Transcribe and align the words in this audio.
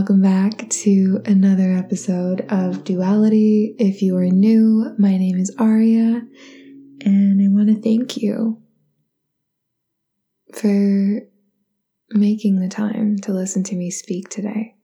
welcome 0.00 0.22
back 0.22 0.66
to 0.70 1.20
another 1.26 1.76
episode 1.76 2.40
of 2.48 2.84
Duality. 2.84 3.74
If 3.78 4.00
you 4.00 4.16
are 4.16 4.24
new, 4.24 4.94
my 4.96 5.18
name 5.18 5.36
is 5.36 5.54
Aria, 5.58 6.22
and 7.02 7.42
I 7.42 7.54
want 7.54 7.68
to 7.68 7.82
thank 7.82 8.16
you 8.16 8.62
for 10.54 11.20
making 12.12 12.60
the 12.60 12.68
time 12.70 13.18
to 13.24 13.34
listen 13.34 13.62
to 13.64 13.76
me 13.76 13.90
speak 13.90 14.30
today. 14.30 14.74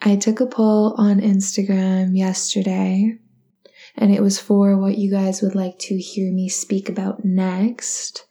I 0.00 0.16
took 0.16 0.40
a 0.40 0.46
poll 0.46 0.94
on 0.96 1.20
Instagram 1.20 2.16
yesterday, 2.16 3.18
and 3.96 4.14
it 4.14 4.22
was 4.22 4.40
for 4.40 4.78
what 4.78 4.96
you 4.96 5.10
guys 5.10 5.42
would 5.42 5.54
like 5.54 5.78
to 5.80 5.98
hear 5.98 6.32
me 6.32 6.48
speak 6.48 6.88
about 6.88 7.22
next. 7.22 8.24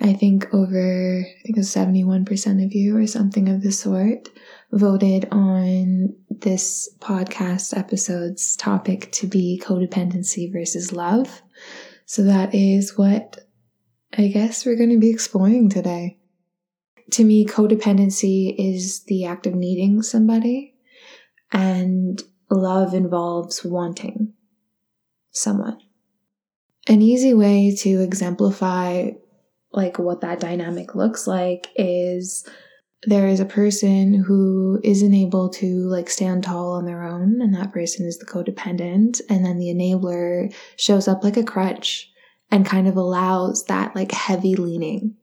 I 0.00 0.14
think 0.14 0.52
over, 0.54 1.20
I 1.20 1.42
think 1.42 1.56
it 1.56 1.60
was 1.60 1.74
71% 1.74 2.64
of 2.64 2.72
you 2.72 2.96
or 2.96 3.06
something 3.06 3.48
of 3.48 3.62
the 3.62 3.70
sort 3.70 4.28
voted 4.72 5.28
on 5.30 6.14
this 6.30 6.88
podcast 7.00 7.76
episode's 7.76 8.56
topic 8.56 9.12
to 9.12 9.26
be 9.26 9.62
codependency 9.62 10.50
versus 10.50 10.92
love. 10.92 11.42
So 12.06 12.22
that 12.22 12.54
is 12.54 12.96
what 12.96 13.40
I 14.16 14.28
guess 14.28 14.64
we're 14.64 14.76
going 14.76 14.90
to 14.90 14.98
be 14.98 15.10
exploring 15.10 15.68
today. 15.68 16.18
To 17.12 17.24
me, 17.24 17.44
codependency 17.44 18.54
is 18.56 19.04
the 19.04 19.24
act 19.24 19.46
of 19.46 19.54
needing 19.54 20.02
somebody, 20.02 20.74
and 21.52 22.22
love 22.48 22.94
involves 22.94 23.64
wanting 23.64 24.32
someone. 25.30 25.78
An 26.88 27.02
easy 27.02 27.34
way 27.34 27.74
to 27.80 28.00
exemplify 28.00 29.10
like 29.72 29.98
what 29.98 30.20
that 30.20 30.40
dynamic 30.40 30.94
looks 30.94 31.26
like 31.26 31.68
is 31.76 32.48
there 33.04 33.28
is 33.28 33.40
a 33.40 33.46
person 33.46 34.12
who 34.12 34.78
isn't 34.84 35.14
able 35.14 35.48
to 35.48 35.88
like 35.88 36.10
stand 36.10 36.44
tall 36.44 36.72
on 36.72 36.84
their 36.84 37.02
own 37.02 37.40
and 37.40 37.54
that 37.54 37.72
person 37.72 38.06
is 38.06 38.18
the 38.18 38.26
codependent 38.26 39.20
and 39.30 39.44
then 39.44 39.58
the 39.58 39.72
enabler 39.72 40.52
shows 40.76 41.08
up 41.08 41.24
like 41.24 41.36
a 41.36 41.42
crutch 41.42 42.10
and 42.50 42.66
kind 42.66 42.86
of 42.86 42.96
allows 42.96 43.64
that 43.66 43.94
like 43.94 44.12
heavy 44.12 44.54
leaning 44.54 45.14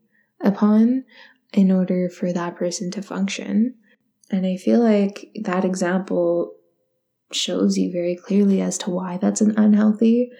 upon 0.41 1.03
in 1.53 1.71
order 1.71 2.09
for 2.09 2.33
that 2.33 2.55
person 2.55 2.89
to 2.91 3.01
function. 3.01 3.75
And 4.31 4.45
i 4.45 4.57
feel 4.57 4.79
like 4.79 5.29
that 5.43 5.63
example 5.63 6.53
shows 7.31 7.77
you 7.77 7.91
very 7.91 8.15
clearly 8.15 8.61
as 8.61 8.77
to 8.79 8.89
why 8.89 9.17
that's 9.17 9.41
an 9.41 9.57
unhealthy 9.57 10.31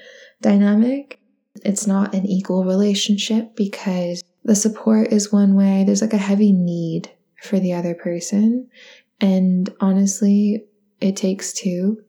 dynamic 0.42 1.20
it's 1.64 1.88
not 1.88 2.14
an 2.14 2.26
equal 2.26 2.64
relationship 2.64 3.56
because 3.56 4.24
the 4.44 4.56
support 4.56 5.12
is 5.12 5.32
one 5.32 5.56
way, 5.56 5.84
there's 5.84 6.02
like 6.02 6.14
a 6.14 6.18
heavy 6.18 6.54
need 6.54 7.12
for 7.42 7.60
the 7.60 7.74
other 7.74 7.94
person. 7.94 8.70
And 9.20 9.70
honestly, 9.80 10.66
it 11.00 11.16
takes 11.16 11.54
two 11.54 12.04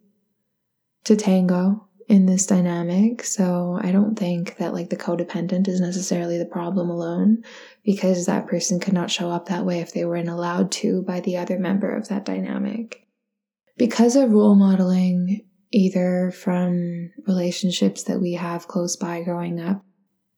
to 1.04 1.16
tango 1.16 1.88
in 2.08 2.26
this 2.26 2.46
dynamic. 2.46 3.22
So 3.22 3.78
I 3.82 3.92
don't 3.92 4.18
think 4.18 4.56
that 4.56 4.72
like 4.72 4.88
the 4.88 4.96
codependent 4.96 5.68
is 5.68 5.80
necessarily 5.80 6.38
the 6.38 6.46
problem 6.46 6.88
alone 6.88 7.44
because 7.84 8.26
that 8.26 8.46
person 8.46 8.80
could 8.80 8.94
not 8.94 9.10
show 9.10 9.30
up 9.30 9.46
that 9.46 9.66
way 9.66 9.80
if 9.80 9.92
they 9.92 10.04
weren't 10.04 10.28
allowed 10.28 10.72
to 10.72 11.02
by 11.02 11.20
the 11.20 11.36
other 11.36 11.58
member 11.58 11.94
of 11.94 12.08
that 12.08 12.24
dynamic. 12.24 13.06
Because 13.76 14.16
of 14.16 14.32
role 14.32 14.54
modeling 14.54 15.44
either 15.70 16.30
from 16.30 17.10
relationships 17.26 18.04
that 18.04 18.20
we 18.20 18.34
have 18.34 18.68
close 18.68 18.96
by 18.96 19.22
growing 19.22 19.60
up 19.60 19.84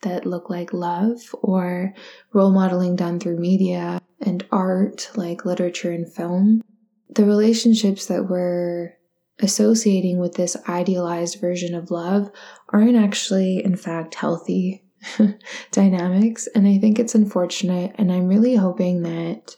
that 0.02 0.26
look 0.26 0.48
like 0.48 0.72
love 0.72 1.18
or 1.42 1.92
role 2.32 2.50
modeling 2.50 2.96
done 2.96 3.20
through 3.20 3.38
media 3.38 4.00
and 4.20 4.46
art 4.50 5.10
like 5.14 5.44
literature 5.44 5.92
and 5.92 6.12
film. 6.12 6.62
The 7.10 7.24
relationships 7.24 8.06
that 8.06 8.28
we're 8.28 8.94
associating 9.40 10.18
with 10.18 10.34
this 10.34 10.56
idealized 10.68 11.40
version 11.40 11.74
of 11.74 11.90
love 11.90 12.30
aren't 12.72 12.96
actually, 12.96 13.64
in 13.64 13.76
fact, 13.76 14.14
healthy 14.14 14.84
dynamics. 15.70 16.48
And 16.54 16.66
I 16.66 16.78
think 16.78 16.98
it's 16.98 17.14
unfortunate. 17.14 17.94
And 17.96 18.12
I'm 18.12 18.28
really 18.28 18.56
hoping 18.56 19.02
that 19.02 19.56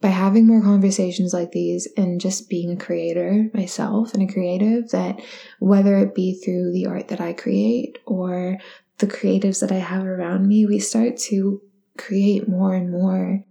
by 0.00 0.08
having 0.08 0.46
more 0.46 0.62
conversations 0.62 1.32
like 1.32 1.52
these 1.52 1.88
and 1.96 2.20
just 2.20 2.50
being 2.50 2.70
a 2.70 2.76
creator 2.76 3.48
myself 3.54 4.12
and 4.12 4.28
a 4.28 4.32
creative, 4.32 4.90
that 4.90 5.20
whether 5.58 5.96
it 5.98 6.14
be 6.14 6.34
through 6.34 6.72
the 6.72 6.86
art 6.86 7.08
that 7.08 7.20
I 7.20 7.32
create 7.32 7.98
or 8.06 8.58
the 8.98 9.06
creatives 9.06 9.60
that 9.60 9.72
I 9.72 9.78
have 9.78 10.04
around 10.04 10.46
me, 10.46 10.66
we 10.66 10.78
start 10.78 11.16
to 11.28 11.60
create 11.96 12.48
more 12.48 12.74
and 12.74 12.90
more 12.90 13.44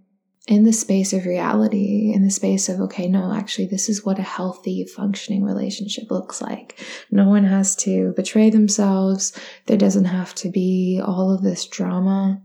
in 0.46 0.62
the 0.62 0.72
space 0.72 1.12
of 1.12 1.26
reality, 1.26 2.12
in 2.14 2.22
the 2.22 2.30
space 2.30 2.68
of, 2.68 2.80
okay, 2.80 3.08
no, 3.08 3.32
actually, 3.32 3.66
this 3.66 3.88
is 3.88 4.04
what 4.04 4.20
a 4.20 4.22
healthy, 4.22 4.84
functioning 4.84 5.42
relationship 5.42 6.08
looks 6.10 6.40
like. 6.40 6.80
No 7.10 7.28
one 7.28 7.44
has 7.44 7.74
to 7.76 8.12
betray 8.14 8.50
themselves. 8.50 9.36
There 9.66 9.76
doesn't 9.76 10.04
have 10.04 10.34
to 10.36 10.48
be 10.48 11.00
all 11.04 11.34
of 11.34 11.42
this 11.42 11.66
drama. 11.66 12.40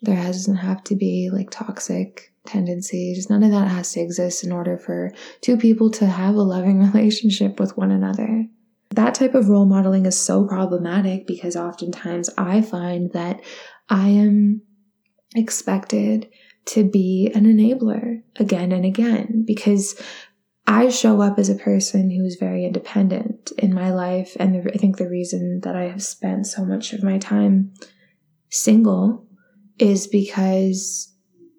There 0.00 0.16
doesn't 0.16 0.56
have 0.56 0.82
to 0.84 0.96
be 0.96 1.30
like 1.32 1.50
toxic 1.50 2.31
tendencies. 2.46 3.28
None 3.30 3.42
of 3.42 3.50
that 3.50 3.68
has 3.68 3.92
to 3.92 4.00
exist 4.00 4.44
in 4.44 4.52
order 4.52 4.76
for 4.76 5.12
two 5.40 5.56
people 5.56 5.90
to 5.92 6.06
have 6.06 6.34
a 6.34 6.42
loving 6.42 6.80
relationship 6.92 7.60
with 7.60 7.76
one 7.76 7.90
another. 7.90 8.46
That 8.90 9.14
type 9.14 9.34
of 9.34 9.48
role 9.48 9.64
modeling 9.64 10.06
is 10.06 10.18
so 10.18 10.46
problematic 10.46 11.26
because 11.26 11.56
oftentimes 11.56 12.28
I 12.36 12.60
find 12.60 13.10
that 13.12 13.40
I 13.88 14.08
am 14.08 14.62
expected 15.34 16.28
to 16.64 16.84
be 16.84 17.30
an 17.34 17.44
enabler 17.44 18.22
again 18.36 18.70
and 18.70 18.84
again 18.84 19.44
because 19.46 20.00
I 20.66 20.90
show 20.90 21.20
up 21.20 21.38
as 21.38 21.48
a 21.48 21.56
person 21.56 22.10
who 22.10 22.24
is 22.24 22.36
very 22.38 22.64
independent 22.64 23.52
in 23.58 23.74
my 23.74 23.90
life. 23.92 24.36
And 24.38 24.54
the, 24.54 24.72
I 24.72 24.76
think 24.76 24.96
the 24.96 25.08
reason 25.08 25.60
that 25.64 25.74
I 25.74 25.84
have 25.84 26.02
spent 26.02 26.46
so 26.46 26.64
much 26.64 26.92
of 26.92 27.02
my 27.02 27.18
time 27.18 27.72
single 28.50 29.26
is 29.78 30.06
because 30.06 31.11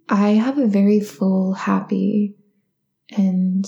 I 0.09 0.31
have 0.31 0.57
a 0.57 0.67
very 0.67 0.99
full, 0.99 1.53
happy, 1.53 2.35
and 3.15 3.65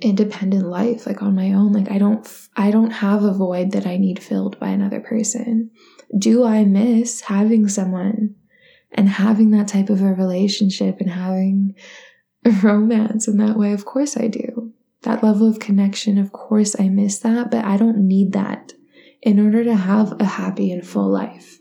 independent 0.00 0.66
life 0.66 1.06
like 1.06 1.22
on 1.22 1.34
my 1.34 1.52
own. 1.52 1.72
Like 1.72 1.90
i 1.90 1.98
don't 1.98 2.26
i 2.56 2.70
don't 2.70 2.90
have 2.90 3.24
a 3.24 3.32
void 3.32 3.72
that 3.72 3.86
i 3.86 3.96
need 3.96 4.22
filled 4.22 4.58
by 4.58 4.68
another 4.68 5.00
person. 5.00 5.70
Do 6.16 6.44
i 6.44 6.64
miss 6.64 7.22
having 7.22 7.68
someone 7.68 8.36
and 8.92 9.08
having 9.08 9.50
that 9.50 9.68
type 9.68 9.90
of 9.90 10.00
a 10.00 10.12
relationship 10.12 11.00
and 11.00 11.10
having 11.10 11.74
a 12.44 12.50
romance 12.50 13.28
in 13.28 13.36
that 13.38 13.56
way? 13.56 13.72
Of 13.72 13.84
course 13.84 14.16
i 14.16 14.28
do. 14.28 14.72
That 15.02 15.22
level 15.22 15.48
of 15.48 15.58
connection 15.58 16.18
of 16.18 16.32
course 16.32 16.78
i 16.78 16.88
miss 16.88 17.18
that 17.20 17.50
but 17.50 17.64
i 17.64 17.76
don't 17.76 17.98
need 17.98 18.32
that 18.32 18.72
in 19.22 19.44
order 19.44 19.64
to 19.64 19.74
have 19.74 20.20
a 20.20 20.24
happy 20.24 20.70
and 20.70 20.86
full 20.86 21.08
life 21.08 21.58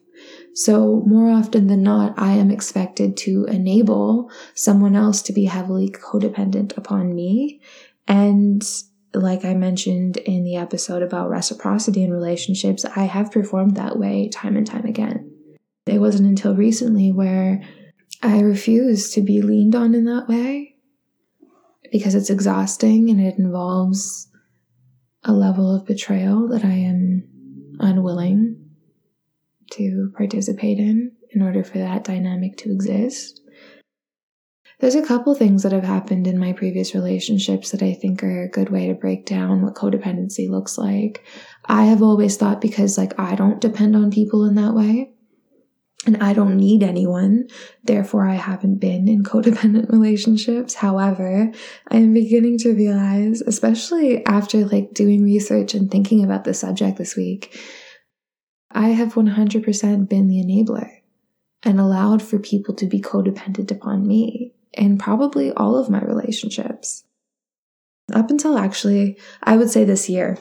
so, 0.58 1.04
more 1.06 1.30
often 1.30 1.68
than 1.68 1.84
not, 1.84 2.16
I 2.18 2.32
am 2.32 2.50
expected 2.50 3.16
to 3.18 3.46
enable 3.46 4.32
someone 4.56 4.96
else 4.96 5.22
to 5.22 5.32
be 5.32 5.46
heavily 5.46 5.92
codependent 5.92 6.76
upon 6.76 7.14
me. 7.14 7.62
And 8.08 8.68
like 9.14 9.46
I 9.46 9.54
mentioned 9.54 10.18
in 10.18 10.44
the 10.44 10.56
episode 10.56 11.04
about 11.04 11.30
reciprocity 11.30 12.04
in 12.04 12.12
relationships, 12.12 12.86
I 12.86 13.04
have 13.04 13.32
performed 13.32 13.76
that 13.76 14.00
way 14.00 14.30
time 14.30 14.58
and 14.58 14.66
time 14.66 14.86
again. 14.86 15.32
It 15.86 16.00
wasn't 16.00 16.28
until 16.28 16.56
recently 16.56 17.12
where 17.12 17.62
I 18.24 18.40
refused 18.40 19.14
to 19.14 19.22
be 19.22 19.44
leaned 19.44 19.76
on 19.76 19.94
in 19.94 20.06
that 20.06 20.28
way 20.28 20.76
because 21.92 22.16
it's 22.16 22.32
exhausting 22.32 23.12
and 23.12 23.22
it 23.22 23.38
involves 23.38 24.28
a 25.24 25.34
level 25.34 25.76
of 25.76 25.86
betrayal 25.86 26.48
that 26.48 26.66
I 26.66 26.74
am 26.74 27.78
unwilling 27.80 28.67
to 29.72 30.12
participate 30.16 30.80
in 30.80 31.12
in 31.32 31.42
order 31.42 31.64
for 31.64 31.78
that 31.78 32.04
dynamic 32.04 32.58
to 32.58 32.72
exist. 32.72 33.42
There's 34.80 34.96
a 34.96 35.06
couple 35.06 35.34
things 35.34 35.64
that 35.64 35.72
have 35.72 35.84
happened 35.84 36.28
in 36.28 36.38
my 36.38 36.54
previous 36.54 36.94
relationships 36.94 37.72
that 37.72 37.82
I 37.82 37.94
think 37.94 38.24
are 38.24 38.44
a 38.44 38.50
good 38.50 38.70
way 38.70 38.88
to 38.88 38.94
break 38.94 39.26
down 39.26 39.64
what 39.64 39.74
codependency 39.74 40.48
looks 40.48 40.78
like. 40.78 41.26
I 41.66 41.86
have 41.86 42.04
always 42.04 42.38
thought 42.38 42.62
because 42.62 42.96
like 42.98 43.20
I 43.20 43.34
don't 43.34 43.60
depend 43.60 43.96
on 43.96 44.12
people 44.12 44.46
in 44.46 44.54
that 44.56 44.76
way 44.76 45.14
and 46.06 46.18
I 46.24 46.34
don't 46.34 46.58
need 46.58 46.84
anyone, 46.84 47.48
therefore 47.84 48.28
I 48.28 48.36
haven't 48.36 48.78
been 48.78 49.08
in 49.08 49.24
codependent 49.24 49.92
relationships. 49.92 50.76
However, 50.76 51.52
I 51.90 51.98
am 51.98 52.14
beginning 52.14 52.60
to 52.60 52.74
realize, 52.74 53.42
especially 53.42 54.24
after 54.28 54.66
like 54.66 54.94
doing 54.94 55.24
research 55.24 55.74
and 55.74 55.90
thinking 55.90 56.24
about 56.24 56.44
the 56.44 56.54
subject 56.54 56.98
this 56.98 57.16
week, 57.16 57.60
I 58.78 58.90
have 58.90 59.16
100% 59.16 60.08
been 60.08 60.28
the 60.28 60.44
enabler 60.44 61.02
and 61.64 61.80
allowed 61.80 62.22
for 62.22 62.38
people 62.38 62.76
to 62.76 62.86
be 62.86 63.02
codependent 63.02 63.72
upon 63.72 64.06
me 64.06 64.54
in 64.72 65.00
probably 65.00 65.52
all 65.52 65.76
of 65.76 65.90
my 65.90 66.00
relationships. 66.00 67.04
Up 68.14 68.30
until 68.30 68.56
actually, 68.56 69.18
I 69.42 69.58
would 69.58 69.72
say 69.72 69.84
this 69.84 70.08
year, 70.08 70.38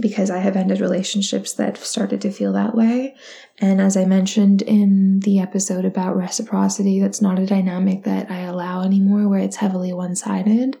because 0.00 0.30
I 0.30 0.38
have 0.38 0.56
ended 0.56 0.80
relationships 0.80 1.52
that 1.54 1.76
started 1.76 2.22
to 2.22 2.30
feel 2.30 2.54
that 2.54 2.74
way. 2.74 3.14
And 3.58 3.82
as 3.82 3.98
I 3.98 4.06
mentioned 4.06 4.62
in 4.62 5.20
the 5.20 5.40
episode 5.40 5.84
about 5.84 6.16
reciprocity, 6.16 7.00
that's 7.00 7.20
not 7.20 7.38
a 7.38 7.44
dynamic 7.44 8.04
that 8.04 8.30
I 8.30 8.40
allow 8.44 8.80
anymore, 8.80 9.28
where 9.28 9.40
it's 9.40 9.56
heavily 9.56 9.92
one 9.92 10.16
sided 10.16 10.78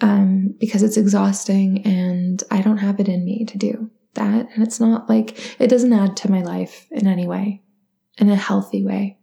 um, 0.00 0.52
because 0.58 0.82
it's 0.82 0.96
exhausting 0.96 1.86
and 1.86 2.42
I 2.50 2.60
don't 2.60 2.78
have 2.78 2.98
it 2.98 3.08
in 3.08 3.24
me 3.24 3.44
to 3.44 3.56
do 3.56 3.88
that. 4.14 4.48
And 4.54 4.62
it's 4.62 4.80
not 4.80 5.08
like 5.08 5.60
it 5.60 5.68
doesn't 5.68 5.92
add 5.92 6.16
to 6.18 6.30
my 6.30 6.42
life 6.42 6.86
in 6.90 7.06
any 7.06 7.26
way, 7.26 7.62
in 8.18 8.28
a 8.28 8.36
healthy 8.36 8.84
way. 8.84 9.18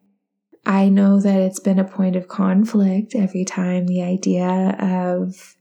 I 0.66 0.90
know 0.90 1.22
that 1.22 1.40
it's 1.40 1.62
been 1.62 1.80
a 1.80 1.86
point 1.86 2.16
of 2.16 2.28
conflict 2.28 3.16
every 3.16 3.46
time 3.46 3.88
the 3.88 4.02
idea 4.02 4.76
of 4.80 5.56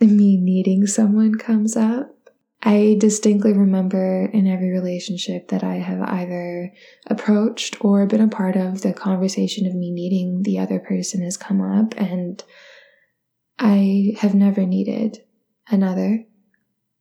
me 0.00 0.36
needing 0.36 0.86
someone 0.86 1.34
comes 1.34 1.76
up. 1.76 2.10
I 2.62 2.96
distinctly 2.98 3.52
remember 3.52 4.24
in 4.32 4.46
every 4.46 4.70
relationship 4.70 5.48
that 5.48 5.62
I 5.62 5.74
have 5.74 6.00
either 6.00 6.72
approached 7.06 7.84
or 7.84 8.06
been 8.06 8.22
a 8.22 8.28
part 8.28 8.56
of, 8.56 8.80
the 8.80 8.94
conversation 8.94 9.66
of 9.66 9.74
me 9.74 9.90
needing 9.90 10.42
the 10.42 10.58
other 10.58 10.78
person 10.78 11.22
has 11.22 11.36
come 11.36 11.60
up, 11.60 11.94
and 11.98 12.42
I 13.58 14.16
have 14.20 14.34
never 14.34 14.64
needed 14.64 15.18
another. 15.68 16.24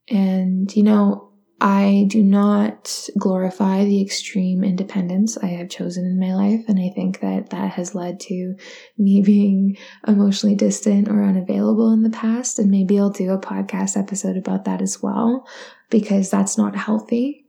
And, 0.10 0.74
you 0.76 0.84
know, 0.84 1.34
I 1.62 2.08
do 2.10 2.22
not 2.22 3.08
glorify 3.18 3.86
the 3.86 4.02
extreme 4.02 4.66
independence 4.66 5.38
I 5.38 5.46
have 5.48 5.70
chosen 5.70 6.06
in 6.06 6.20
my 6.20 6.36
life. 6.36 6.66
And 6.68 6.78
I 6.78 6.92
think 6.94 7.22
that 7.22 7.52
that 7.52 7.72
has 7.72 7.96
led 7.96 8.20
to 8.22 8.56
me 8.98 9.22
being 9.26 9.78
emotionally 10.06 10.56
distant 10.56 11.08
or 11.08 11.24
unavailable 11.24 11.94
in 11.94 12.04
the 12.04 12.10
past. 12.10 12.60
And 12.60 12.70
maybe 12.70 13.00
I'll 13.00 13.12
do 13.12 13.32
a 13.32 13.40
podcast 13.40 13.98
episode 13.98 14.36
about 14.36 14.66
that 14.66 14.82
as 14.82 15.02
well, 15.02 15.48
because 15.90 16.30
that's 16.30 16.58
not 16.58 16.76
healthy 16.76 17.46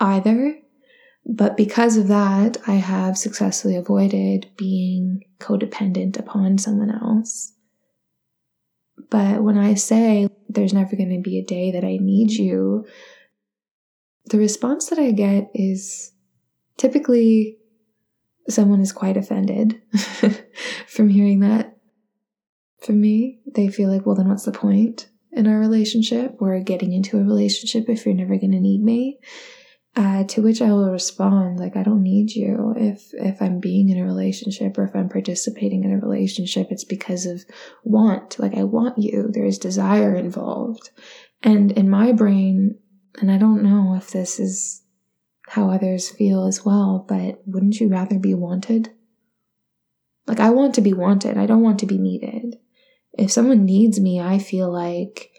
either. 0.00 0.58
But 1.26 1.56
because 1.56 1.96
of 1.96 2.08
that, 2.08 2.56
I 2.66 2.74
have 2.74 3.16
successfully 3.16 3.76
avoided 3.76 4.50
being 4.56 5.22
codependent 5.38 6.18
upon 6.18 6.58
someone 6.58 6.90
else. 6.90 7.52
But 9.10 9.42
when 9.42 9.58
I 9.58 9.74
say 9.74 10.28
there's 10.48 10.72
never 10.72 10.96
going 10.96 11.14
to 11.14 11.20
be 11.20 11.38
a 11.38 11.44
day 11.44 11.70
that 11.72 11.84
I 11.84 11.98
need 12.00 12.32
you, 12.32 12.86
the 14.26 14.38
response 14.38 14.86
that 14.86 14.98
I 14.98 15.10
get 15.10 15.50
is 15.54 16.12
typically 16.76 17.58
someone 18.48 18.80
is 18.80 18.92
quite 18.92 19.16
offended 19.16 19.80
from 20.86 21.08
hearing 21.08 21.40
that. 21.40 21.76
For 22.82 22.92
me, 22.92 23.40
they 23.46 23.68
feel 23.68 23.90
like, 23.90 24.04
well, 24.04 24.14
then 24.14 24.28
what's 24.28 24.44
the 24.44 24.52
point 24.52 25.08
in 25.32 25.46
our 25.46 25.58
relationship 25.58 26.36
or 26.38 26.58
getting 26.60 26.92
into 26.92 27.18
a 27.18 27.22
relationship 27.22 27.88
if 27.88 28.04
you're 28.04 28.14
never 28.14 28.36
going 28.36 28.52
to 28.52 28.60
need 28.60 28.82
me? 28.82 29.20
Uh, 29.96 30.24
to 30.24 30.42
which 30.42 30.60
I 30.60 30.72
will 30.72 30.90
respond, 30.90 31.60
like, 31.60 31.76
I 31.76 31.84
don't 31.84 32.02
need 32.02 32.32
you. 32.32 32.74
If, 32.76 33.10
if 33.12 33.40
I'm 33.40 33.60
being 33.60 33.90
in 33.90 33.98
a 33.98 34.04
relationship 34.04 34.76
or 34.76 34.84
if 34.84 34.96
I'm 34.96 35.08
participating 35.08 35.84
in 35.84 35.92
a 35.92 35.98
relationship, 35.98 36.66
it's 36.70 36.82
because 36.82 37.26
of 37.26 37.44
want. 37.84 38.40
Like, 38.40 38.56
I 38.56 38.64
want 38.64 38.98
you. 38.98 39.30
There's 39.32 39.56
desire 39.56 40.16
involved. 40.16 40.90
And 41.44 41.70
in 41.72 41.88
my 41.88 42.10
brain, 42.10 42.76
and 43.20 43.30
I 43.30 43.38
don't 43.38 43.62
know 43.62 43.94
if 43.94 44.10
this 44.10 44.40
is 44.40 44.82
how 45.46 45.70
others 45.70 46.10
feel 46.10 46.44
as 46.46 46.64
well, 46.64 47.04
but 47.08 47.40
wouldn't 47.46 47.78
you 47.78 47.88
rather 47.88 48.18
be 48.18 48.34
wanted? 48.34 48.90
Like, 50.26 50.40
I 50.40 50.50
want 50.50 50.74
to 50.74 50.80
be 50.80 50.92
wanted. 50.92 51.38
I 51.38 51.46
don't 51.46 51.62
want 51.62 51.78
to 51.80 51.86
be 51.86 51.98
needed. 51.98 52.56
If 53.12 53.30
someone 53.30 53.64
needs 53.64 54.00
me, 54.00 54.20
I 54.20 54.38
feel 54.38 54.72
like 54.72 55.30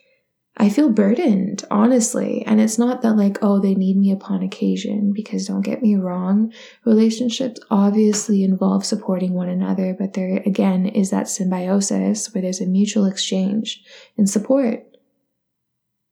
I 0.58 0.70
feel 0.70 0.90
burdened, 0.90 1.66
honestly. 1.70 2.44
And 2.46 2.62
it's 2.62 2.78
not 2.78 3.02
that, 3.02 3.18
like, 3.18 3.40
oh, 3.42 3.60
they 3.60 3.76
need 3.76 3.98
me 3.98 4.12
upon 4.12 4.42
occasion, 4.42 5.12
because 5.14 5.48
don't 5.48 5.62
get 5.62 5.82
me 5.82 5.96
wrong, 5.96 6.54
relationships 6.86 7.60
obviously 7.70 8.44
involve 8.44 8.86
supporting 8.86 9.34
one 9.34 9.50
another, 9.50 9.96
but 9.98 10.14
there 10.14 10.38
again 10.46 10.86
is 10.86 11.10
that 11.10 11.28
symbiosis 11.28 12.34
where 12.34 12.42
there's 12.42 12.62
a 12.62 12.66
mutual 12.66 13.06
exchange 13.06 13.84
and 14.18 14.30
support 14.30 14.86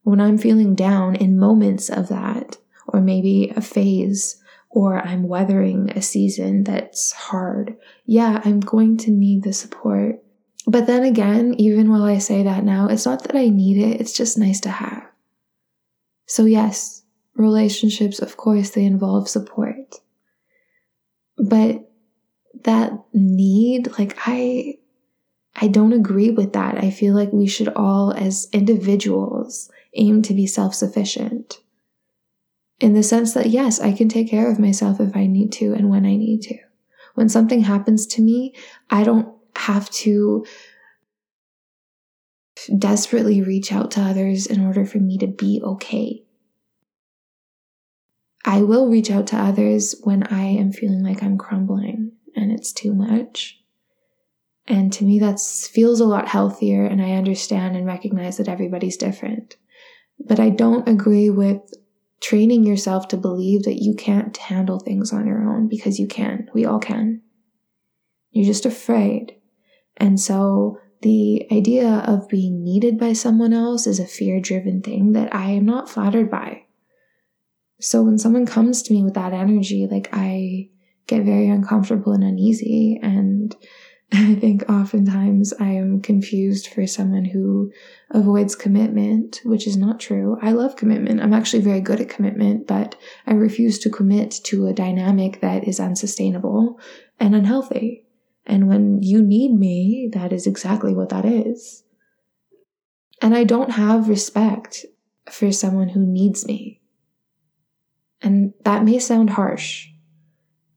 when 0.02 0.20
I'm 0.20 0.38
feeling 0.38 0.76
down 0.76 1.16
in 1.16 1.40
moments 1.40 1.90
of 1.90 2.10
that, 2.10 2.58
or 2.88 3.00
maybe 3.00 3.54
a 3.56 3.62
phase, 3.62 4.42
or 4.70 5.00
I'm 5.00 5.28
weathering 5.28 5.92
a 5.92 6.02
season 6.02 6.66
that's 6.66 7.14
hard, 7.14 7.78
yeah, 8.06 8.42
I'm 8.44 8.60
going 8.60 8.98
to 8.98 9.12
need 9.12 9.44
the 9.44 9.54
support. 9.54 10.23
But 10.66 10.88
then 10.88 11.04
again, 11.04 11.56
even 11.58 11.90
while 11.90 12.04
I 12.04 12.20
say 12.20 12.44
that 12.44 12.64
now, 12.64 12.88
it's 12.88 13.06
not 13.06 13.24
that 13.24 13.36
I 13.36 13.50
need 13.50 13.78
it, 13.78 14.00
it's 14.00 14.14
just 14.14 14.38
nice 14.38 14.60
to 14.62 14.70
have. 14.70 15.04
So, 16.26 16.46
yes, 16.46 17.04
relationships, 17.36 18.20
of 18.20 18.38
course, 18.38 18.70
they 18.70 18.86
involve 18.86 19.28
support. 19.28 19.96
But 21.38 21.92
that 22.64 22.94
need, 23.14 23.98
like, 24.00 24.18
I. 24.26 24.78
I 25.56 25.68
don't 25.68 25.94
agree 25.94 26.32
with 26.32 26.54
that. 26.54 26.84
I 26.84 26.90
feel 26.90 27.14
like 27.14 27.32
we 27.32 27.46
should 27.46 27.70
all, 27.76 28.12
as 28.12 28.50
individuals, 28.52 29.70
aim 29.94 30.24
to 30.24 30.34
be 30.34 30.48
self 30.48 30.74
sufficient. 30.74 31.60
In 32.80 32.96
the 32.96 33.04
sense 33.04 33.36
that, 33.36 33.52
yes, 33.52 33.80
I 33.80 33.94
can 33.94 34.10
take 34.10 34.30
care 34.30 34.52
of 34.52 34.58
myself 34.58 35.00
if 35.00 35.16
I 35.16 35.28
need 35.28 35.52
to 35.54 35.74
and 35.74 35.92
when 35.92 36.08
I 36.08 36.16
need 36.16 36.42
to. 36.44 36.58
When 37.14 37.30
something 37.30 37.62
happens 37.62 38.08
to 38.08 38.24
me, 38.24 38.56
I 38.90 39.04
don't 39.04 39.32
have 39.56 39.90
to 39.90 40.46
desperately 42.78 43.42
reach 43.42 43.72
out 43.72 43.92
to 43.92 44.02
others 44.02 44.46
in 44.46 44.66
order 44.66 44.86
for 44.86 45.00
me 45.00 45.18
to 45.18 45.28
be 45.28 45.62
okay. 45.64 46.24
I 48.46 48.62
will 48.62 48.90
reach 48.90 49.10
out 49.10 49.28
to 49.28 49.38
others 49.38 49.96
when 50.04 50.24
I 50.24 50.44
am 50.44 50.72
feeling 50.72 51.04
like 51.04 51.24
I'm 51.24 51.38
crumbling 51.38 52.12
and 52.36 52.52
it's 52.52 52.74
too 52.74 52.94
much. 52.94 53.60
And 54.68 54.94
to 54.94 55.04
me, 55.04 55.20
that 55.20 55.40
feels 55.40 56.00
a 56.00 56.06
lot 56.06 56.30
healthier, 56.30 56.86
and 56.86 57.02
I 57.02 57.12
understand 57.12 57.76
and 57.76 57.86
recognize 57.86 58.38
that 58.38 58.48
everybody's 58.48 58.96
different. 58.96 59.58
But 60.26 60.40
I 60.40 60.50
don't 60.50 60.88
agree 60.88 61.30
with 61.30 61.60
training 62.22 62.64
yourself 62.64 63.10
to 63.10 63.18
believe 63.18 63.64
that 63.64 63.84
you 63.84 63.94
can't 63.94 64.36
handle 64.38 64.80
things 64.80 65.12
on 65.12 65.28
your 65.28 65.44
own 65.44 65.68
because 65.68 66.00
you 66.00 66.08
can. 66.08 66.50
We 66.54 66.64
all 66.64 66.80
can. 66.80 67.22
You're 68.32 68.46
just 68.46 68.66
afraid. 68.66 69.36
And 69.98 70.20
so 70.20 70.80
the 71.02 71.46
idea 71.52 72.04
of 72.08 72.30
being 72.30 72.64
needed 72.64 72.98
by 72.98 73.14
someone 73.14 73.54
else 73.54 73.86
is 73.88 74.00
a 74.00 74.08
fear 74.08 74.40
driven 74.40 74.82
thing 74.82 75.12
that 75.14 75.34
I 75.36 75.52
am 75.52 75.66
not 75.66 75.90
flattered 75.90 76.32
by. 76.32 76.64
So 77.80 78.02
when 78.04 78.18
someone 78.18 78.46
comes 78.46 78.82
to 78.84 78.94
me 78.94 79.04
with 79.04 79.16
that 79.16 79.34
energy, 79.34 79.88
like 79.90 80.10
I 80.14 80.70
get 81.08 81.24
very 81.24 81.50
uncomfortable 81.50 82.14
and 82.14 82.24
uneasy 82.24 83.00
and 83.02 83.56
I 84.14 84.36
think 84.36 84.70
oftentimes 84.70 85.54
I 85.60 85.70
am 85.70 86.00
confused 86.00 86.68
for 86.68 86.86
someone 86.86 87.26
who 87.26 87.72
avoids 88.12 88.56
commitment, 88.56 89.42
which 89.44 89.66
is 89.66 89.76
not 89.76 90.00
true. 90.00 90.38
I 90.40 90.52
love 90.52 90.76
commitment. 90.76 91.20
I'm 91.20 91.34
actually 91.34 91.64
very 91.64 91.82
good 91.82 92.00
at 92.00 92.10
commitment, 92.10 92.68
but 92.68 92.96
I 93.26 93.34
refuse 93.34 93.80
to 93.80 93.90
commit 93.90 94.32
to 94.46 94.68
a 94.68 94.74
dynamic 94.74 95.42
that 95.42 95.68
is 95.68 95.80
unsustainable 95.80 96.80
and 97.20 97.34
unhealthy. 97.34 98.03
And 98.46 98.68
when 98.68 99.02
you 99.02 99.22
need 99.22 99.54
me, 99.54 100.10
that 100.14 100.34
is 100.34 100.48
exactly 100.48 100.94
what 100.94 101.10
that 101.10 101.26
is. 101.26 101.84
And 103.22 103.36
I 103.36 103.44
don't 103.44 103.72
have 103.72 104.10
respect 104.10 104.86
for 105.32 105.52
someone 105.52 105.90
who 105.90 106.06
needs 106.06 106.46
me. 106.46 106.82
And 108.22 108.54
that 108.64 108.84
may 108.84 109.00
sound 109.00 109.32
harsh, 109.32 109.88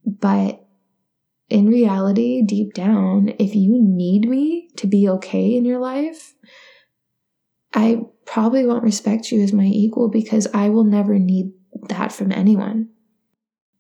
but 0.04 0.64
in 1.48 1.68
reality, 1.68 2.42
deep 2.42 2.74
down, 2.74 3.32
if 3.38 3.54
you 3.54 3.78
need 3.80 4.28
me 4.28 4.68
to 4.76 4.86
be 4.86 5.08
okay 5.08 5.56
in 5.56 5.64
your 5.64 5.78
life, 5.78 6.34
I 7.72 8.00
probably 8.24 8.66
won't 8.66 8.82
respect 8.82 9.30
you 9.30 9.42
as 9.42 9.52
my 9.52 9.64
equal 9.64 10.08
because 10.08 10.48
I 10.52 10.70
will 10.70 10.84
never 10.84 11.18
need 11.18 11.52
that 11.88 12.10
from 12.10 12.32
anyone. 12.32 12.88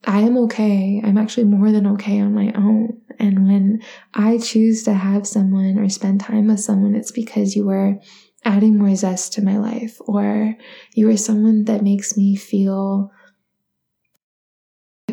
I 0.06 0.20
am 0.20 0.38
okay. 0.38 1.02
I'm 1.04 1.18
actually 1.18 1.44
more 1.44 1.72
than 1.72 1.86
okay 1.88 2.20
on 2.20 2.32
my 2.32 2.52
own. 2.56 3.00
And 3.18 3.46
when 3.48 3.82
I 4.14 4.38
choose 4.38 4.84
to 4.84 4.94
have 4.94 5.26
someone 5.26 5.78
or 5.78 5.88
spend 5.88 6.20
time 6.20 6.46
with 6.46 6.60
someone, 6.60 6.94
it's 6.94 7.10
because 7.10 7.56
you 7.56 7.68
are 7.70 7.98
adding 8.44 8.78
more 8.78 8.94
zest 8.94 9.32
to 9.32 9.42
my 9.42 9.58
life 9.58 9.98
or 10.00 10.54
you 10.94 11.10
are 11.10 11.16
someone 11.16 11.64
that 11.64 11.82
makes 11.82 12.16
me 12.16 12.36
feel 12.36 13.10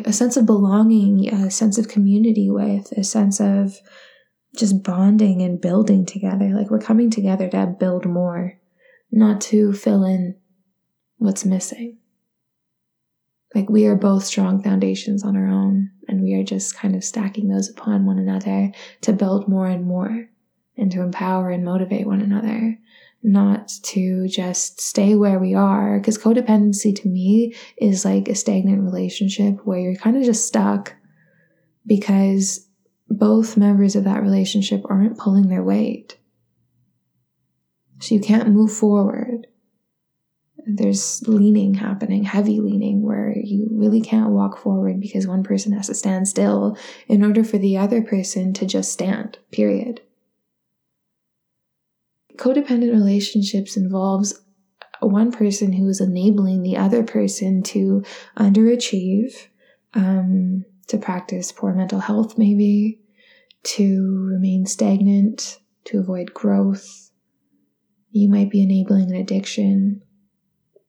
a 0.04 0.12
sense 0.12 0.36
of 0.36 0.46
belonging, 0.46 1.28
a 1.28 1.50
sense 1.50 1.76
of 1.76 1.88
community 1.88 2.48
with, 2.48 2.92
a 2.92 3.02
sense 3.02 3.40
of 3.40 3.76
just 4.56 4.84
bonding 4.84 5.42
and 5.42 5.60
building 5.60 6.06
together. 6.06 6.50
Like 6.50 6.70
we're 6.70 6.78
coming 6.78 7.10
together 7.10 7.48
to 7.48 7.66
build 7.66 8.06
more, 8.06 8.60
not 9.10 9.40
to 9.42 9.72
fill 9.72 10.04
in 10.04 10.36
what's 11.16 11.44
missing. 11.44 11.98
Like 13.54 13.70
we 13.70 13.86
are 13.86 13.96
both 13.96 14.24
strong 14.24 14.62
foundations 14.62 15.24
on 15.24 15.36
our 15.36 15.46
own, 15.46 15.90
and 16.08 16.22
we 16.22 16.34
are 16.34 16.44
just 16.44 16.76
kind 16.76 16.96
of 16.96 17.04
stacking 17.04 17.48
those 17.48 17.70
upon 17.70 18.04
one 18.04 18.18
another 18.18 18.72
to 19.02 19.12
build 19.12 19.48
more 19.48 19.66
and 19.66 19.84
more 19.84 20.28
and 20.76 20.90
to 20.90 21.02
empower 21.02 21.50
and 21.50 21.64
motivate 21.64 22.06
one 22.06 22.20
another 22.20 22.78
not 23.24 23.72
to 23.82 24.28
just 24.28 24.80
stay 24.80 25.14
where 25.14 25.38
we 25.38 25.54
are. 25.54 25.98
Because 25.98 26.18
codependency 26.18 26.94
to 27.00 27.08
me 27.08 27.54
is 27.78 28.04
like 28.04 28.28
a 28.28 28.34
stagnant 28.34 28.82
relationship 28.82 29.64
where 29.64 29.78
you're 29.78 29.96
kind 29.96 30.16
of 30.16 30.24
just 30.24 30.46
stuck 30.46 30.94
because 31.86 32.68
both 33.08 33.56
members 33.56 33.96
of 33.96 34.04
that 34.04 34.22
relationship 34.22 34.82
aren't 34.88 35.18
pulling 35.18 35.48
their 35.48 35.62
weight. 35.62 36.18
So 38.00 38.14
you 38.14 38.20
can't 38.20 38.50
move 38.50 38.72
forward. 38.72 39.46
There's 40.66 41.22
leaning 41.26 41.74
happening, 41.74 42.24
heavy 42.24 42.60
leaning, 42.60 43.02
where 43.02 43.34
you 43.36 43.68
really 43.70 44.00
can't 44.00 44.30
walk 44.30 44.58
forward 44.58 45.00
because 45.00 45.26
one 45.26 45.42
person 45.42 45.72
has 45.72 45.88
to 45.88 45.94
stand 45.94 46.26
still 46.26 46.78
in 47.06 47.22
order 47.22 47.44
for 47.44 47.58
the 47.58 47.76
other 47.76 48.02
person 48.02 48.54
to 48.54 48.66
just 48.66 48.90
stand, 48.90 49.38
period. 49.50 50.00
Codependent 52.36 52.92
relationships 52.92 53.76
involves 53.76 54.40
one 55.00 55.30
person 55.30 55.72
who 55.72 55.88
is 55.88 56.00
enabling 56.00 56.62
the 56.62 56.76
other 56.76 57.02
person 57.02 57.62
to 57.62 58.02
underachieve, 58.36 59.48
um, 59.94 60.64
to 60.88 60.98
practice 60.98 61.52
poor 61.52 61.74
mental 61.74 62.00
health, 62.00 62.38
maybe, 62.38 63.00
to 63.62 64.28
remain 64.30 64.66
stagnant, 64.66 65.58
to 65.84 65.98
avoid 65.98 66.34
growth. 66.34 67.10
You 68.10 68.28
might 68.28 68.50
be 68.50 68.62
enabling 68.62 69.10
an 69.10 69.16
addiction. 69.16 70.02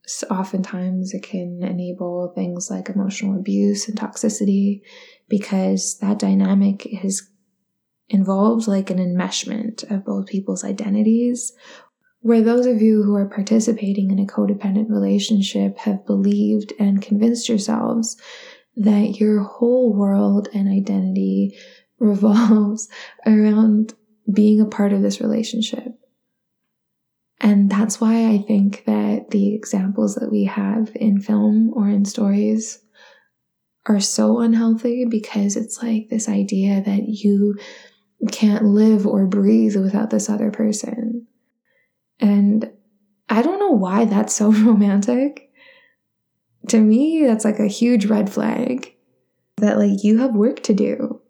So 0.07 0.27
oftentimes, 0.27 1.13
it 1.13 1.23
can 1.23 1.63
enable 1.63 2.31
things 2.35 2.69
like 2.69 2.89
emotional 2.89 3.37
abuse 3.39 3.87
and 3.87 3.97
toxicity 3.97 4.81
because 5.27 5.97
that 5.99 6.19
dynamic 6.19 6.85
is 6.85 7.27
involved 8.09 8.67
like 8.67 8.89
an 8.91 8.99
enmeshment 8.99 9.89
of 9.91 10.05
both 10.05 10.27
people's 10.27 10.63
identities 10.63 11.51
where 12.25 12.41
those 12.41 12.65
of 12.65 12.81
you 12.81 13.03
who 13.03 13.15
are 13.15 13.29
participating 13.29 14.09
in 14.09 14.17
a 14.17 14.25
codependent 14.25 14.89
relationship 14.89 15.77
have 15.77 16.05
believed 16.07 16.73
and 16.79 16.99
convinced 16.99 17.47
yourselves 17.47 18.17
that 18.75 19.19
your 19.19 19.43
whole 19.43 19.93
world 19.93 20.47
and 20.51 20.67
identity 20.67 21.55
revolves 21.99 22.89
around 23.27 23.93
being 24.33 24.59
a 24.59 24.65
part 24.65 24.91
of 24.91 25.03
this 25.03 25.21
relationship. 25.21 25.99
And 27.45 27.69
that's 27.69 28.01
why 28.01 28.31
I 28.31 28.39
think 28.39 28.85
that 28.85 29.29
the 29.29 29.53
examples 29.53 30.15
that 30.15 30.31
we 30.31 30.45
have 30.45 30.91
in 30.95 31.21
film 31.21 31.71
or 31.75 31.87
in 31.87 32.03
stories 32.03 32.79
are 33.85 33.99
so 33.99 34.39
unhealthy 34.39 35.05
because 35.05 35.55
it's 35.55 35.83
like 35.83 36.09
this 36.09 36.27
idea 36.27 36.81
that 36.81 37.03
you 37.07 37.55
can't 38.31 38.65
live 38.65 39.05
or 39.05 39.27
breathe 39.27 39.75
without 39.75 40.09
this 40.09 40.27
other 40.27 40.49
person. 40.49 41.27
And 42.19 42.71
I 43.29 43.43
don't 43.43 43.59
know 43.59 43.73
why 43.73 44.05
that's 44.05 44.33
so 44.33 44.51
romantic. 44.51 45.51
To 46.69 46.79
me, 46.79 47.27
that's 47.27 47.45
like 47.45 47.59
a 47.59 47.67
huge 47.67 48.07
red 48.07 48.27
flag 48.27 48.91
that 49.57 49.77
like 49.77 50.03
you 50.03 50.17
have 50.17 50.33
work 50.33 50.63
to 50.63 50.73
do 50.73 51.21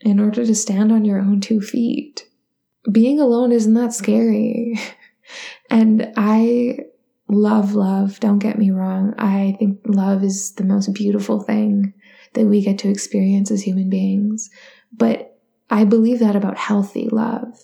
in 0.00 0.18
order 0.18 0.44
to 0.44 0.56
stand 0.56 0.90
on 0.90 1.04
your 1.04 1.20
own 1.20 1.40
two 1.40 1.60
feet. 1.60 2.26
Being 2.90 3.20
alone 3.20 3.52
isn't 3.52 3.74
that 3.74 3.92
scary. 3.92 4.78
and 5.70 6.12
I 6.16 6.78
love 7.28 7.74
love, 7.74 8.20
don't 8.20 8.38
get 8.38 8.58
me 8.58 8.70
wrong. 8.70 9.14
I 9.18 9.56
think 9.58 9.80
love 9.86 10.22
is 10.22 10.52
the 10.54 10.64
most 10.64 10.92
beautiful 10.92 11.40
thing 11.40 11.94
that 12.34 12.46
we 12.46 12.62
get 12.62 12.78
to 12.78 12.90
experience 12.90 13.50
as 13.50 13.62
human 13.62 13.90
beings. 13.90 14.50
But 14.92 15.38
I 15.70 15.84
believe 15.84 16.18
that 16.18 16.36
about 16.36 16.58
healthy 16.58 17.08
love. 17.10 17.58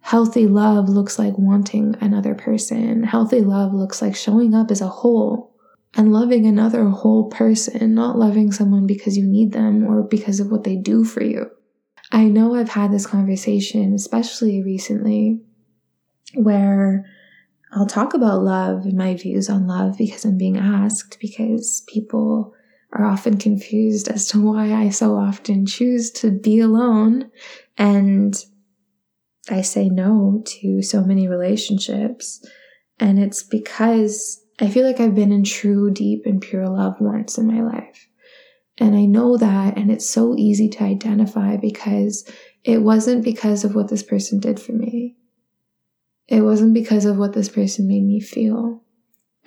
Healthy 0.00 0.46
love 0.46 0.88
looks 0.88 1.18
like 1.18 1.36
wanting 1.36 1.96
another 2.00 2.34
person. 2.34 3.02
Healthy 3.02 3.40
love 3.40 3.74
looks 3.74 4.00
like 4.00 4.14
showing 4.14 4.54
up 4.54 4.70
as 4.70 4.80
a 4.80 4.86
whole 4.86 5.52
and 5.96 6.12
loving 6.12 6.46
another 6.46 6.84
whole 6.84 7.28
person, 7.28 7.94
not 7.94 8.16
loving 8.16 8.52
someone 8.52 8.86
because 8.86 9.16
you 9.16 9.26
need 9.26 9.52
them 9.52 9.84
or 9.84 10.04
because 10.04 10.38
of 10.38 10.50
what 10.50 10.62
they 10.62 10.76
do 10.76 11.04
for 11.04 11.24
you. 11.24 11.50
I 12.12 12.24
know 12.24 12.54
I've 12.54 12.68
had 12.68 12.92
this 12.92 13.06
conversation, 13.06 13.94
especially 13.94 14.62
recently, 14.62 15.40
where 16.34 17.04
I'll 17.72 17.86
talk 17.86 18.14
about 18.14 18.42
love 18.42 18.84
and 18.84 18.96
my 18.96 19.14
views 19.14 19.50
on 19.50 19.66
love 19.66 19.98
because 19.98 20.24
I'm 20.24 20.38
being 20.38 20.56
asked, 20.56 21.18
because 21.20 21.82
people 21.88 22.54
are 22.92 23.04
often 23.04 23.36
confused 23.36 24.08
as 24.08 24.28
to 24.28 24.40
why 24.40 24.72
I 24.72 24.90
so 24.90 25.16
often 25.16 25.66
choose 25.66 26.10
to 26.12 26.30
be 26.30 26.60
alone 26.60 27.30
and 27.76 28.34
I 29.50 29.62
say 29.62 29.88
no 29.88 30.42
to 30.44 30.82
so 30.82 31.04
many 31.04 31.28
relationships. 31.28 32.44
And 32.98 33.18
it's 33.18 33.42
because 33.42 34.42
I 34.60 34.68
feel 34.68 34.84
like 34.84 35.00
I've 35.00 35.14
been 35.14 35.32
in 35.32 35.44
true, 35.44 35.90
deep, 35.90 36.22
and 36.24 36.40
pure 36.40 36.68
love 36.68 36.96
once 37.00 37.38
in 37.38 37.46
my 37.46 37.60
life. 37.60 38.08
And 38.78 38.94
I 38.94 39.06
know 39.06 39.36
that, 39.38 39.78
and 39.78 39.90
it's 39.90 40.08
so 40.08 40.34
easy 40.36 40.68
to 40.68 40.84
identify 40.84 41.56
because 41.56 42.30
it 42.62 42.82
wasn't 42.82 43.24
because 43.24 43.64
of 43.64 43.74
what 43.74 43.88
this 43.88 44.02
person 44.02 44.38
did 44.38 44.60
for 44.60 44.72
me. 44.72 45.16
It 46.28 46.42
wasn't 46.42 46.74
because 46.74 47.04
of 47.04 47.16
what 47.16 47.32
this 47.32 47.48
person 47.48 47.88
made 47.88 48.04
me 48.04 48.20
feel. 48.20 48.82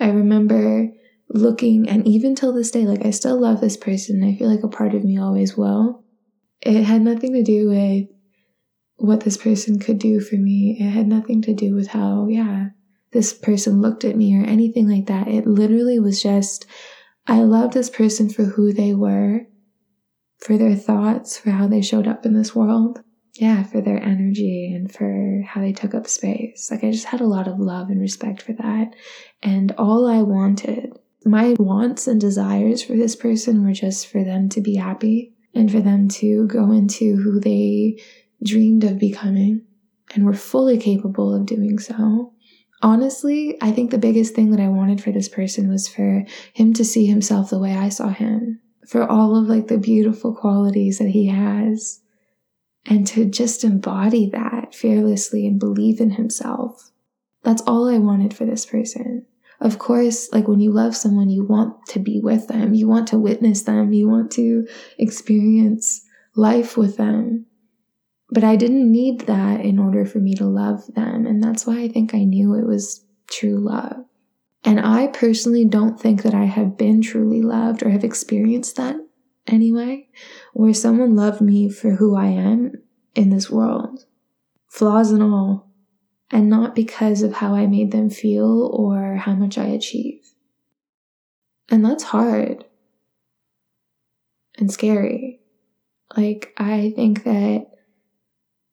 I 0.00 0.08
remember 0.08 0.88
looking, 1.28 1.88
and 1.88 2.06
even 2.08 2.34
till 2.34 2.52
this 2.52 2.70
day, 2.70 2.86
like 2.86 3.04
I 3.04 3.10
still 3.10 3.40
love 3.40 3.60
this 3.60 3.76
person. 3.76 4.24
I 4.24 4.34
feel 4.34 4.50
like 4.50 4.64
a 4.64 4.68
part 4.68 4.94
of 4.94 5.04
me 5.04 5.18
always 5.18 5.56
will. 5.56 6.02
It 6.62 6.82
had 6.82 7.02
nothing 7.02 7.32
to 7.34 7.42
do 7.42 7.68
with 7.68 8.08
what 8.96 9.20
this 9.20 9.36
person 9.36 9.78
could 9.78 9.98
do 9.98 10.20
for 10.20 10.36
me. 10.36 10.76
It 10.80 10.90
had 10.90 11.06
nothing 11.06 11.40
to 11.42 11.54
do 11.54 11.74
with 11.74 11.88
how, 11.88 12.26
yeah, 12.28 12.70
this 13.12 13.32
person 13.32 13.80
looked 13.80 14.04
at 14.04 14.16
me 14.16 14.36
or 14.36 14.44
anything 14.44 14.88
like 14.88 15.06
that. 15.06 15.28
It 15.28 15.46
literally 15.46 16.00
was 16.00 16.22
just, 16.22 16.66
I 17.30 17.42
love 17.42 17.70
this 17.70 17.88
person 17.88 18.28
for 18.28 18.42
who 18.42 18.72
they 18.72 18.92
were, 18.92 19.46
for 20.38 20.58
their 20.58 20.74
thoughts, 20.74 21.38
for 21.38 21.50
how 21.50 21.68
they 21.68 21.80
showed 21.80 22.08
up 22.08 22.26
in 22.26 22.34
this 22.34 22.56
world. 22.56 22.98
Yeah, 23.34 23.62
for 23.62 23.80
their 23.80 24.02
energy 24.02 24.74
and 24.74 24.92
for 24.92 25.42
how 25.46 25.60
they 25.60 25.72
took 25.72 25.94
up 25.94 26.08
space. 26.08 26.68
Like, 26.72 26.82
I 26.82 26.90
just 26.90 27.06
had 27.06 27.20
a 27.20 27.28
lot 27.28 27.46
of 27.46 27.60
love 27.60 27.88
and 27.88 28.00
respect 28.00 28.42
for 28.42 28.52
that. 28.54 28.96
And 29.44 29.72
all 29.78 30.08
I 30.08 30.22
wanted, 30.22 30.92
my 31.24 31.54
wants 31.56 32.08
and 32.08 32.20
desires 32.20 32.82
for 32.82 32.94
this 32.94 33.14
person 33.14 33.64
were 33.64 33.74
just 33.74 34.08
for 34.08 34.24
them 34.24 34.48
to 34.48 34.60
be 34.60 34.74
happy 34.74 35.32
and 35.54 35.70
for 35.70 35.80
them 35.80 36.08
to 36.08 36.48
go 36.48 36.72
into 36.72 37.14
who 37.14 37.38
they 37.38 38.02
dreamed 38.44 38.82
of 38.82 38.98
becoming 38.98 39.64
and 40.14 40.26
were 40.26 40.32
fully 40.32 40.78
capable 40.78 41.32
of 41.32 41.46
doing 41.46 41.78
so. 41.78 42.32
Honestly, 42.82 43.58
I 43.60 43.72
think 43.72 43.90
the 43.90 43.98
biggest 43.98 44.34
thing 44.34 44.50
that 44.52 44.60
I 44.60 44.68
wanted 44.68 45.02
for 45.02 45.12
this 45.12 45.28
person 45.28 45.68
was 45.68 45.86
for 45.86 46.24
him 46.54 46.72
to 46.74 46.84
see 46.84 47.06
himself 47.06 47.50
the 47.50 47.58
way 47.58 47.74
I 47.74 47.90
saw 47.90 48.08
him, 48.08 48.60
for 48.86 49.06
all 49.06 49.36
of 49.36 49.48
like 49.48 49.66
the 49.66 49.78
beautiful 49.78 50.34
qualities 50.34 50.98
that 50.98 51.10
he 51.10 51.26
has, 51.26 52.00
and 52.86 53.06
to 53.08 53.26
just 53.26 53.64
embody 53.64 54.30
that 54.30 54.74
fearlessly 54.74 55.46
and 55.46 55.60
believe 55.60 56.00
in 56.00 56.12
himself. 56.12 56.90
That's 57.42 57.62
all 57.66 57.88
I 57.88 57.98
wanted 57.98 58.32
for 58.32 58.46
this 58.46 58.64
person. 58.64 59.26
Of 59.60 59.78
course, 59.78 60.32
like 60.32 60.48
when 60.48 60.60
you 60.60 60.72
love 60.72 60.96
someone, 60.96 61.28
you 61.28 61.44
want 61.44 61.84
to 61.88 61.98
be 61.98 62.18
with 62.22 62.48
them, 62.48 62.72
you 62.72 62.88
want 62.88 63.08
to 63.08 63.18
witness 63.18 63.62
them, 63.62 63.92
you 63.92 64.08
want 64.08 64.30
to 64.32 64.66
experience 64.96 66.02
life 66.34 66.78
with 66.78 66.96
them. 66.96 67.44
But 68.30 68.44
I 68.44 68.56
didn't 68.56 68.90
need 68.90 69.22
that 69.22 69.60
in 69.60 69.78
order 69.78 70.04
for 70.04 70.18
me 70.18 70.34
to 70.34 70.46
love 70.46 70.94
them. 70.94 71.26
And 71.26 71.42
that's 71.42 71.66
why 71.66 71.80
I 71.80 71.88
think 71.88 72.14
I 72.14 72.24
knew 72.24 72.54
it 72.54 72.66
was 72.66 73.04
true 73.28 73.58
love. 73.58 74.04
And 74.62 74.78
I 74.78 75.08
personally 75.08 75.64
don't 75.64 75.98
think 75.98 76.22
that 76.22 76.34
I 76.34 76.44
have 76.44 76.76
been 76.76 77.00
truly 77.00 77.42
loved 77.42 77.82
or 77.82 77.90
have 77.90 78.04
experienced 78.04 78.76
that 78.76 78.96
anyway, 79.46 80.08
where 80.52 80.74
someone 80.74 81.16
loved 81.16 81.40
me 81.40 81.68
for 81.70 81.92
who 81.92 82.14
I 82.14 82.26
am 82.26 82.72
in 83.14 83.30
this 83.30 83.50
world, 83.50 84.04
flaws 84.68 85.10
and 85.10 85.22
all, 85.22 85.70
and 86.30 86.48
not 86.48 86.74
because 86.74 87.22
of 87.22 87.34
how 87.34 87.54
I 87.54 87.66
made 87.66 87.90
them 87.90 88.10
feel 88.10 88.70
or 88.72 89.16
how 89.16 89.32
much 89.34 89.58
I 89.58 89.66
achieve. 89.66 90.20
And 91.70 91.84
that's 91.84 92.04
hard 92.04 92.64
and 94.58 94.70
scary. 94.70 95.40
Like, 96.16 96.52
I 96.56 96.92
think 96.94 97.24
that 97.24 97.69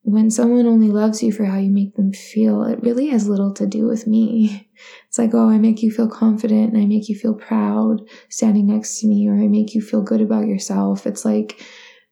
when 0.07 0.31
someone 0.31 0.65
only 0.65 0.87
loves 0.87 1.21
you 1.21 1.33
for 1.33 1.43
how 1.43 1.57
you 1.57 1.69
make 1.69 1.93
them 1.95 2.13
feel, 2.13 2.63
it 2.63 2.81
really 2.81 3.07
has 3.07 3.27
little 3.27 3.53
to 3.53 3.67
do 3.67 3.85
with 3.85 4.07
me. 4.07 4.69
It's 5.09 5.17
like, 5.17 5.31
oh, 5.33 5.49
I 5.49 5.57
make 5.57 5.83
you 5.83 5.91
feel 5.91 6.07
confident 6.07 6.71
and 6.71 6.81
I 6.81 6.85
make 6.85 7.09
you 7.09 7.15
feel 7.15 7.33
proud 7.33 8.07
standing 8.29 8.67
next 8.67 9.01
to 9.01 9.07
me, 9.07 9.27
or 9.27 9.33
I 9.33 9.47
make 9.47 9.73
you 9.73 9.81
feel 9.81 10.01
good 10.01 10.21
about 10.21 10.45
yourself. 10.45 11.05
It's 11.05 11.25
like, 11.25 11.61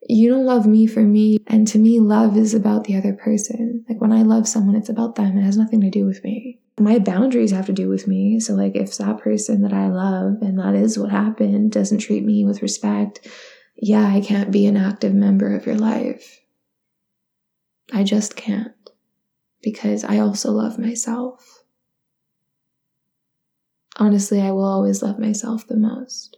you 0.09 0.29
don't 0.29 0.45
love 0.45 0.65
me 0.65 0.87
for 0.87 1.01
me. 1.01 1.37
And 1.47 1.65
to 1.67 1.79
me, 1.79 2.01
love 2.01 2.35
is 2.35 2.53
about 2.53 2.83
the 2.83 2.97
other 2.97 3.13
person. 3.13 3.85
Like 3.87 4.01
when 4.01 4.11
I 4.11 4.23
love 4.23 4.45
someone, 4.45 4.75
it's 4.75 4.89
about 4.89 5.15
them. 5.15 5.37
It 5.37 5.43
has 5.43 5.57
nothing 5.57 5.79
to 5.81 5.89
do 5.89 6.05
with 6.05 6.21
me. 6.23 6.59
My 6.77 6.99
boundaries 6.99 7.51
have 7.51 7.67
to 7.67 7.73
do 7.73 7.87
with 7.87 8.07
me. 8.07 8.41
So, 8.41 8.55
like, 8.55 8.75
if 8.75 8.97
that 8.97 9.19
person 9.19 9.61
that 9.61 9.73
I 9.73 9.87
love, 9.87 10.41
and 10.41 10.59
that 10.59 10.75
is 10.75 10.99
what 10.99 11.11
happened, 11.11 11.71
doesn't 11.71 11.99
treat 11.99 12.25
me 12.25 12.43
with 12.43 12.61
respect, 12.61 13.25
yeah, 13.77 14.05
I 14.05 14.19
can't 14.19 14.51
be 14.51 14.65
an 14.65 14.75
active 14.75 15.13
member 15.13 15.55
of 15.55 15.65
your 15.65 15.77
life. 15.77 16.41
I 17.93 18.03
just 18.03 18.35
can't 18.35 18.73
because 19.61 20.03
I 20.03 20.19
also 20.19 20.51
love 20.51 20.77
myself. 20.77 21.63
Honestly, 23.97 24.41
I 24.41 24.51
will 24.51 24.65
always 24.65 25.01
love 25.01 25.19
myself 25.19 25.67
the 25.67 25.77
most. 25.77 26.37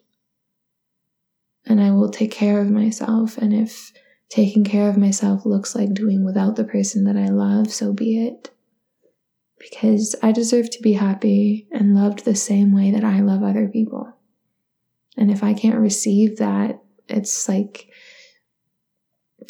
And 1.66 1.82
I 1.82 1.92
will 1.92 2.10
take 2.10 2.32
care 2.32 2.62
of 2.62 2.70
myself. 2.70 3.38
And 3.38 3.54
if 3.54 3.92
taking 4.30 4.64
care 4.64 4.90
of 4.90 4.98
myself 4.98 5.46
looks 5.46 5.76
like 5.76 5.94
doing 5.94 6.24
without 6.24 6.56
the 6.56 6.64
person 6.64 7.04
that 7.06 7.18
I 7.18 7.28
love, 7.28 7.72
so 7.72 7.92
be 7.92 8.26
it. 8.26 8.52
Because 9.60 10.16
I 10.22 10.32
deserve 10.32 10.70
to 10.72 10.82
be 10.82 10.94
happy 10.94 11.68
and 11.72 11.96
loved 11.96 12.24
the 12.24 12.36
same 12.36 12.74
way 12.74 12.92
that 12.92 13.04
I 13.04 13.22
love 13.22 13.44
other 13.44 13.68
people. 13.68 14.14
And 15.18 15.32
if 15.32 15.44
I 15.44 15.54
can't 15.54 15.80
receive 15.80 16.38
that, 16.38 16.80
it's 17.10 17.50
like, 17.50 17.90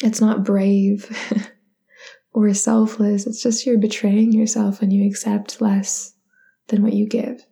it's 0.02 0.20
not 0.20 0.44
brave 0.44 1.10
or 2.32 2.52
selfless. 2.54 3.26
It's 3.26 3.42
just 3.42 3.66
you're 3.66 3.78
betraying 3.78 4.32
yourself 4.32 4.80
when 4.80 4.90
you 4.90 5.08
accept 5.08 5.60
less 5.60 6.14
than 6.68 6.82
what 6.82 6.92
you 6.92 7.06
give. 7.06 7.44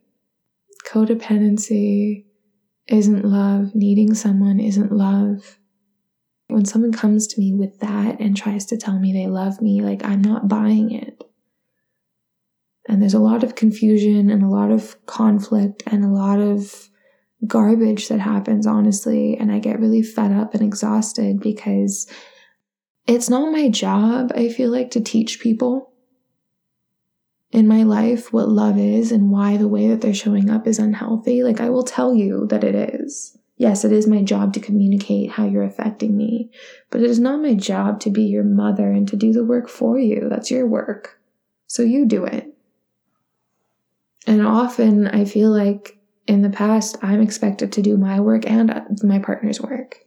Codependency 0.88 2.25
isn't 2.88 3.25
love. 3.25 3.75
Needing 3.75 4.14
someone 4.14 4.61
isn't 4.61 4.92
love. 4.92 5.59
When 6.49 6.64
someone 6.64 6.92
comes 6.92 7.26
to 7.28 7.40
me 7.40 7.52
with 7.52 7.80
that 7.80 8.21
and 8.21 8.37
tries 8.37 8.66
to 8.66 8.76
tell 8.76 8.99
me 8.99 9.12
they 9.12 9.26
love 9.26 9.61
me, 9.61 9.80
like 9.80 10.04
I'm 10.04 10.23
not 10.23 10.49
buying 10.49 10.92
it. 10.92 11.23
And 12.88 13.02
there's 13.02 13.14
a 13.14 13.18
lot 13.18 13.42
of 13.42 13.56
confusion 13.56 14.30
and 14.30 14.45
a 14.45 14.49
lot 14.49 14.71
of 14.71 15.04
conflict 15.06 15.83
and 15.88 16.04
a 16.04 16.09
lot 16.09 16.38
of 16.38 16.88
garbage 17.45 18.09
that 18.09 18.21
happens, 18.21 18.66
honestly. 18.66 19.37
And 19.37 19.50
I 19.50 19.59
get 19.59 19.80
really 19.80 20.02
fed 20.02 20.30
up 20.30 20.54
and 20.54 20.62
exhausted 20.62 21.40
because 21.40 22.06
it's 23.06 23.30
not 23.30 23.52
my 23.52 23.68
job, 23.68 24.32
I 24.34 24.48
feel 24.48 24.70
like, 24.70 24.90
to 24.92 25.00
teach 25.00 25.40
people 25.40 25.92
in 27.52 27.68
my 27.68 27.84
life 27.84 28.32
what 28.32 28.48
love 28.48 28.78
is 28.78 29.12
and 29.12 29.30
why 29.30 29.56
the 29.56 29.68
way 29.68 29.88
that 29.88 30.00
they're 30.00 30.12
showing 30.12 30.50
up 30.50 30.66
is 30.66 30.78
unhealthy. 30.78 31.42
Like, 31.42 31.60
I 31.60 31.70
will 31.70 31.84
tell 31.84 32.14
you 32.14 32.46
that 32.48 32.64
it 32.64 32.75
is. 32.75 33.38
Yes, 33.56 33.84
it 33.84 33.92
is 33.92 34.06
my 34.06 34.22
job 34.22 34.52
to 34.52 34.60
communicate 34.60 35.30
how 35.30 35.46
you're 35.46 35.62
affecting 35.62 36.16
me, 36.16 36.50
but 36.90 37.00
it 37.00 37.08
is 37.08 37.18
not 37.18 37.40
my 37.40 37.54
job 37.54 38.00
to 38.00 38.10
be 38.10 38.25
your 38.25 38.44
mother 38.44 38.90
and 38.90 39.08
to 39.08 39.16
do 39.16 39.32
the 39.32 39.44
work 39.44 39.68
for 39.68 39.98
you. 39.98 40.28
That's 40.28 40.50
your 40.50 40.66
work. 40.66 41.18
So 41.66 41.82
you 41.82 42.04
do 42.04 42.25
it. 42.25 42.52
And 44.26 44.44
often 44.44 45.06
I 45.06 45.25
feel 45.25 45.50
like 45.50 45.98
in 46.26 46.42
the 46.42 46.50
past, 46.50 46.98
I'm 47.02 47.22
expected 47.22 47.72
to 47.72 47.82
do 47.82 47.96
my 47.96 48.20
work 48.20 48.44
and 48.50 48.98
my 49.02 49.20
partner's 49.20 49.60
work. 49.60 50.00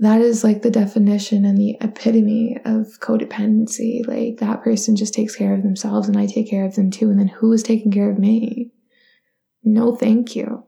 That 0.00 0.22
is 0.22 0.42
like 0.42 0.62
the 0.62 0.70
definition 0.70 1.44
and 1.44 1.58
the 1.58 1.76
epitome 1.82 2.56
of 2.64 2.98
codependency. 3.00 4.06
Like 4.06 4.38
that 4.38 4.62
person 4.62 4.96
just 4.96 5.12
takes 5.12 5.36
care 5.36 5.54
of 5.54 5.62
themselves 5.62 6.08
and 6.08 6.16
I 6.16 6.24
take 6.24 6.48
care 6.48 6.64
of 6.64 6.74
them 6.74 6.90
too. 6.90 7.10
And 7.10 7.20
then 7.20 7.28
who 7.28 7.52
is 7.52 7.62
taking 7.62 7.92
care 7.92 8.10
of 8.10 8.18
me? 8.18 8.70
No, 9.62 9.94
thank 9.94 10.34
you. 10.34 10.64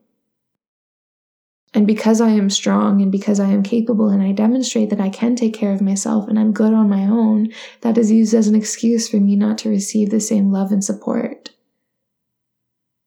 And 1.73 1.87
because 1.87 2.21
I 2.21 2.29
am 2.29 2.51
strong 2.51 3.01
and 3.01 3.11
because 3.11 3.41
I 3.41 3.49
am 3.49 3.63
capable 3.63 4.11
and 4.11 4.23
I 4.23 4.33
demonstrate 4.33 4.91
that 4.91 5.01
I 5.01 5.09
can 5.09 5.35
take 5.35 5.55
care 5.55 5.73
of 5.73 5.81
myself 5.81 6.29
and 6.29 6.39
I'm 6.39 6.53
good 6.53 6.75
on 6.75 6.91
my 6.91 7.05
own, 7.05 7.49
that 7.81 7.97
is 7.97 8.13
used 8.13 8.35
as 8.35 8.49
an 8.49 8.55
excuse 8.55 9.09
for 9.09 9.17
me 9.17 9.35
not 9.35 9.57
to 9.59 9.71
receive 9.71 10.11
the 10.11 10.21
same 10.21 10.53
love 10.53 10.71
and 10.73 10.85
support 10.85 11.53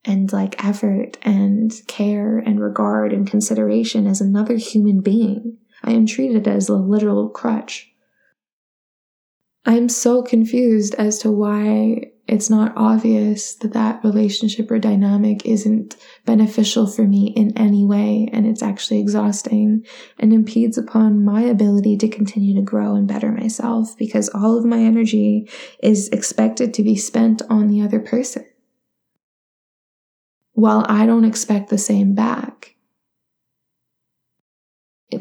and 0.04 0.34
like 0.34 0.66
effort 0.66 1.18
and 1.22 1.72
care 1.86 2.40
and 2.40 2.60
regard 2.60 3.14
and 3.14 3.30
consideration 3.30 4.08
as 4.08 4.22
another 4.22 4.56
human 4.56 5.02
being. 5.02 5.60
I 5.84 5.92
am 5.92 6.06
treated 6.06 6.48
as 6.48 6.70
a 6.70 6.76
literal 6.76 7.30
crutch. 7.30 7.92
I'm 9.66 9.90
so 9.90 10.22
confused 10.22 10.96
as 10.96 11.20
to 11.20 11.32
why 11.32 12.12
it's 12.28 12.50
not 12.50 12.74
obvious 12.76 13.56
that 13.56 13.74
that 13.74 14.04
relationship 14.04 14.72
or 14.72 14.80
dynamic 14.80 15.46
isn't 15.46 15.96
beneficial 16.26 16.88
for 16.88 17.04
me 17.04 17.28
in 17.36 17.56
any 17.58 17.86
way 17.86 18.30
and 18.32 18.48
it's 18.48 18.64
actually 18.64 19.00
exhausting 19.00 19.86
and 20.20 20.34
impedes 20.34 20.78
upon 20.78 21.24
my 21.24 21.42
ability 21.42 21.98
to 21.98 22.08
continue 22.08 22.56
to 22.56 22.62
grow 22.62 22.96
and 22.96 23.08
better 23.08 23.32
myself 23.32 23.96
because 23.98 24.30
all 24.30 24.58
of 24.58 24.66
my 24.66 24.80
energy 24.80 25.50
is 25.84 26.10
expected 26.10 26.74
to 26.74 26.84
be 26.84 26.96
spent 26.96 27.44
on 27.50 27.68
the 27.68 27.82
other 27.82 28.00
person 28.00 28.46
while 30.56 30.86
I 30.88 31.06
don't 31.06 31.26
expect 31.26 31.70
the 31.70 31.78
same 31.78 32.16
back. 32.16 32.75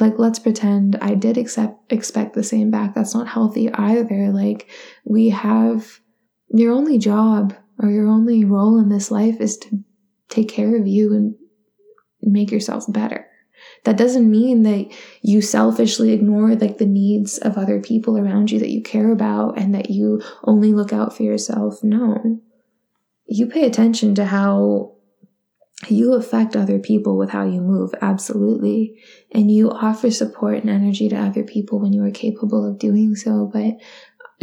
Like, 0.00 0.18
let's 0.18 0.38
pretend 0.38 0.96
I 1.00 1.14
did 1.14 1.37
accept, 1.38 1.92
expect 1.92 2.35
the 2.35 2.42
same 2.42 2.70
back. 2.70 2.94
That's 2.94 3.14
not 3.14 3.28
healthy 3.28 3.72
either. 3.72 4.30
Like, 4.33 4.68
we 5.04 5.30
have 5.30 6.00
your 6.48 6.72
only 6.72 6.98
job 6.98 7.54
or 7.83 7.90
your 7.90 8.07
only 8.07 8.44
role 8.44 8.78
in 8.78 8.88
this 8.88 9.11
life 9.11 9.40
is 9.40 9.57
to 9.59 9.83
take 10.28 10.48
care 10.48 10.76
of 10.76 10.87
you 10.87 11.12
and 11.12 11.35
make 12.22 12.50
yourself 12.50 12.85
better. 12.88 13.26
That 13.85 13.96
doesn't 13.96 14.30
mean 14.30 14.62
that 14.62 14.92
you 15.22 15.40
selfishly 15.40 16.12
ignore 16.12 16.54
like 16.54 16.78
the 16.78 16.87
needs 16.87 17.38
of 17.38 17.57
other 17.57 17.80
people 17.80 18.18
around 18.18 18.50
you 18.50 18.59
that 18.59 18.70
you 18.70 18.83
care 18.83 19.12
about 19.12 19.59
and 19.59 19.74
that 19.74 19.90
you 19.90 20.22
only 20.44 20.72
look 20.72 20.92
out 20.92 21.16
for 21.16 21.22
yourself. 21.22 21.83
No. 21.83 22.40
You 23.26 23.46
pay 23.46 23.64
attention 23.66 24.14
to 24.16 24.26
how 24.26 24.93
you 25.88 26.14
affect 26.14 26.56
other 26.56 26.78
people 26.78 27.16
with 27.16 27.30
how 27.30 27.44
you 27.44 27.60
move, 27.60 27.92
absolutely. 28.00 29.02
And 29.32 29.50
you 29.50 29.70
offer 29.70 30.10
support 30.10 30.58
and 30.58 30.70
energy 30.70 31.08
to 31.08 31.16
other 31.16 31.42
people 31.42 31.80
when 31.80 31.92
you 31.92 32.02
are 32.04 32.10
capable 32.10 32.68
of 32.68 32.78
doing 32.78 33.16
so. 33.16 33.50
But 33.52 33.74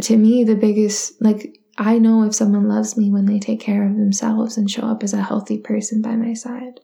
to 0.02 0.16
me, 0.16 0.44
the 0.44 0.56
biggest, 0.56 1.20
like, 1.20 1.58
I 1.78 1.98
know 1.98 2.22
if 2.24 2.34
someone 2.34 2.68
loves 2.68 2.96
me 2.96 3.10
when 3.10 3.26
they 3.26 3.38
take 3.38 3.60
care 3.60 3.88
of 3.88 3.96
themselves 3.96 4.56
and 4.58 4.70
show 4.70 4.82
up 4.82 5.02
as 5.02 5.14
a 5.14 5.22
healthy 5.22 5.58
person 5.58 6.02
by 6.02 6.16
my 6.16 6.34
side. 6.34 6.80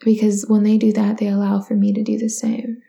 Because 0.00 0.46
when 0.48 0.62
they 0.62 0.78
do 0.78 0.92
that, 0.92 1.18
they 1.18 1.26
allow 1.26 1.60
for 1.60 1.74
me 1.74 1.92
to 1.92 2.04
do 2.04 2.18
the 2.18 2.28
same. 2.28 2.82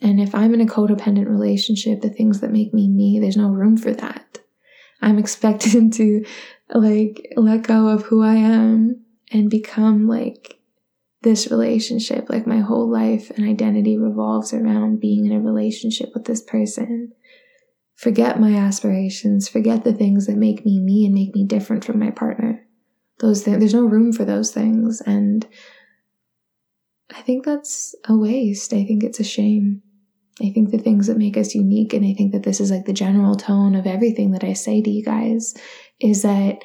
And 0.00 0.20
if 0.20 0.34
I'm 0.34 0.54
in 0.54 0.60
a 0.60 0.66
codependent 0.66 1.28
relationship, 1.28 2.00
the 2.00 2.10
things 2.10 2.40
that 2.40 2.50
make 2.50 2.74
me 2.74 2.88
me, 2.88 3.18
there's 3.20 3.36
no 3.36 3.48
room 3.48 3.76
for 3.76 3.92
that. 3.92 4.27
I'm 5.00 5.18
expected 5.18 5.92
to 5.94 6.24
like 6.74 7.32
let 7.36 7.62
go 7.62 7.88
of 7.88 8.04
who 8.04 8.22
I 8.22 8.34
am 8.34 9.04
and 9.30 9.50
become 9.50 10.06
like 10.06 10.58
this 11.22 11.50
relationship. 11.50 12.28
Like 12.28 12.46
my 12.46 12.60
whole 12.60 12.90
life 12.90 13.30
and 13.30 13.48
identity 13.48 13.96
revolves 13.98 14.52
around 14.52 15.00
being 15.00 15.26
in 15.26 15.32
a 15.32 15.40
relationship 15.40 16.10
with 16.14 16.24
this 16.24 16.42
person. 16.42 17.12
Forget 17.94 18.40
my 18.40 18.54
aspirations, 18.54 19.48
forget 19.48 19.82
the 19.82 19.92
things 19.92 20.26
that 20.26 20.36
make 20.36 20.64
me 20.64 20.78
me 20.78 21.04
and 21.04 21.14
make 21.14 21.34
me 21.34 21.44
different 21.44 21.84
from 21.84 21.98
my 21.98 22.10
partner. 22.10 22.64
Those 23.18 23.42
th- 23.42 23.58
there's 23.58 23.74
no 23.74 23.86
room 23.86 24.12
for 24.12 24.24
those 24.24 24.52
things 24.52 25.00
and 25.00 25.46
I 27.10 27.22
think 27.22 27.44
that's 27.44 27.94
a 28.04 28.16
waste. 28.16 28.72
I 28.72 28.84
think 28.84 29.02
it's 29.02 29.18
a 29.18 29.24
shame. 29.24 29.82
I 30.40 30.50
think 30.50 30.70
the 30.70 30.78
things 30.78 31.08
that 31.08 31.18
make 31.18 31.36
us 31.36 31.54
unique, 31.54 31.92
and 31.92 32.06
I 32.06 32.14
think 32.14 32.32
that 32.32 32.44
this 32.44 32.60
is 32.60 32.70
like 32.70 32.84
the 32.84 32.92
general 32.92 33.34
tone 33.34 33.74
of 33.74 33.86
everything 33.86 34.30
that 34.32 34.44
I 34.44 34.52
say 34.52 34.80
to 34.80 34.90
you 34.90 35.04
guys, 35.04 35.54
is 36.00 36.22
that 36.22 36.58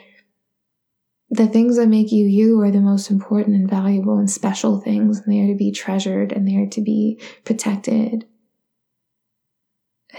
the 1.29 1.47
things 1.47 1.77
that 1.77 1.87
make 1.87 2.11
you 2.11 2.25
you 2.25 2.61
are 2.61 2.69
the 2.69 2.79
most 2.79 3.09
important 3.09 3.55
and 3.55 3.69
valuable 3.69 4.17
and 4.17 4.29
special 4.29 4.79
things, 4.79 5.19
and 5.19 5.33
they 5.33 5.39
are 5.39 5.47
to 5.47 5.57
be 5.57 5.71
treasured 5.71 6.31
and 6.31 6.47
they 6.47 6.55
are 6.55 6.67
to 6.67 6.81
be 6.81 7.19
protected 7.43 8.25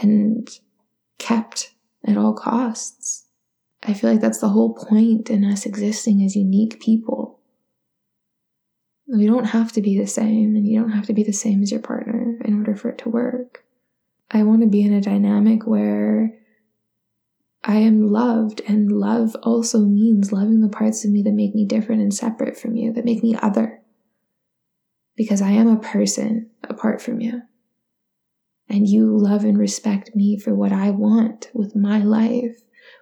and 0.01 0.49
kept 1.19 1.71
at 2.05 2.17
all 2.17 2.35
costs. 2.35 3.27
I 3.85 3.95
feel 3.95 4.11
like 4.11 4.21
that's 4.21 4.41
the 4.41 4.49
whole 4.49 4.75
point 4.75 5.31
in 5.31 5.45
us 5.45 5.67
existing 5.67 6.23
as 6.25 6.35
unique 6.35 6.81
people. 6.81 7.41
We 9.07 9.27
don't 9.27 9.45
have 9.45 9.73
to 9.73 9.83
be 9.83 9.99
the 9.99 10.07
same, 10.07 10.57
and 10.57 10.67
you 10.67 10.81
don't 10.81 10.93
have 10.93 11.07
to 11.07 11.13
be 11.13 11.23
the 11.23 11.33
same 11.33 11.63
as 11.63 11.71
your 11.71 11.81
partner 11.81 12.39
in 12.45 12.59
order 12.59 12.75
for 12.75 12.89
it 12.89 12.99
to 12.99 13.11
work. 13.11 13.65
I 14.31 14.43
want 14.43 14.63
to 14.63 14.69
be 14.69 14.83
in 14.83 14.93
a 14.93 15.01
dynamic 15.01 15.67
where 15.67 16.33
I 17.63 17.77
am 17.77 18.07
loved, 18.07 18.63
and 18.67 18.91
love 18.91 19.37
also 19.43 19.81
means 19.81 20.33
loving 20.33 20.61
the 20.61 20.69
parts 20.69 21.05
of 21.05 21.11
me 21.11 21.23
that 21.23 21.33
make 21.33 21.55
me 21.55 21.67
different 21.67 22.03
and 22.03 22.13
separate 22.13 22.59
from 22.59 22.77
you, 22.77 22.93
that 22.93 23.05
make 23.05 23.23
me 23.23 23.37
other. 23.41 23.81
Because 25.17 25.41
I 25.41 25.51
am 25.51 25.69
a 25.69 25.81
person 25.81 26.51
apart 26.63 27.01
from 27.01 27.21
you. 27.21 27.43
And 28.69 28.89
you 28.89 29.17
love 29.17 29.45
and 29.45 29.59
respect 29.59 30.17
me 30.17 30.39
for 30.39 30.55
what 30.55 30.73
I 30.73 30.91
want 30.91 31.51
with 31.55 31.77
my 31.77 31.99
life, 31.99 32.57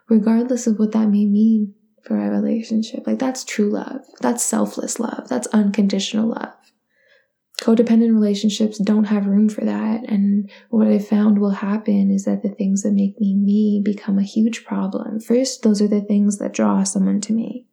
regardless 0.08 0.66
of 0.66 0.78
what 0.78 0.92
that 0.92 1.08
may 1.08 1.26
mean 1.26 1.74
for 2.04 2.16
our 2.18 2.30
relationship. 2.30 3.06
Like, 3.06 3.18
that's 3.18 3.44
true 3.44 3.70
love. 3.70 4.00
That's 4.20 4.42
selfless 4.42 4.98
love. 4.98 5.28
That's 5.28 5.46
unconditional 5.48 6.28
love. 6.28 6.54
Codependent 7.60 8.12
relationships 8.12 8.78
don't 8.78 9.04
have 9.04 9.26
room 9.26 9.48
for 9.48 9.64
that. 9.64 10.04
And 10.08 10.50
what 10.70 10.88
I 10.88 10.98
found 10.98 11.38
will 11.38 11.50
happen 11.50 12.10
is 12.10 12.24
that 12.24 12.42
the 12.42 12.48
things 12.48 12.82
that 12.82 12.92
make 12.92 13.20
me 13.20 13.36
me 13.36 13.82
become 13.84 14.18
a 14.18 14.24
huge 14.24 14.64
problem. 14.64 15.20
First, 15.20 15.62
those 15.62 15.80
are 15.80 15.88
the 15.88 16.00
things 16.00 16.38
that 16.38 16.54
draw 16.54 16.82
someone 16.82 17.20
to 17.22 17.32
me. 17.32 17.66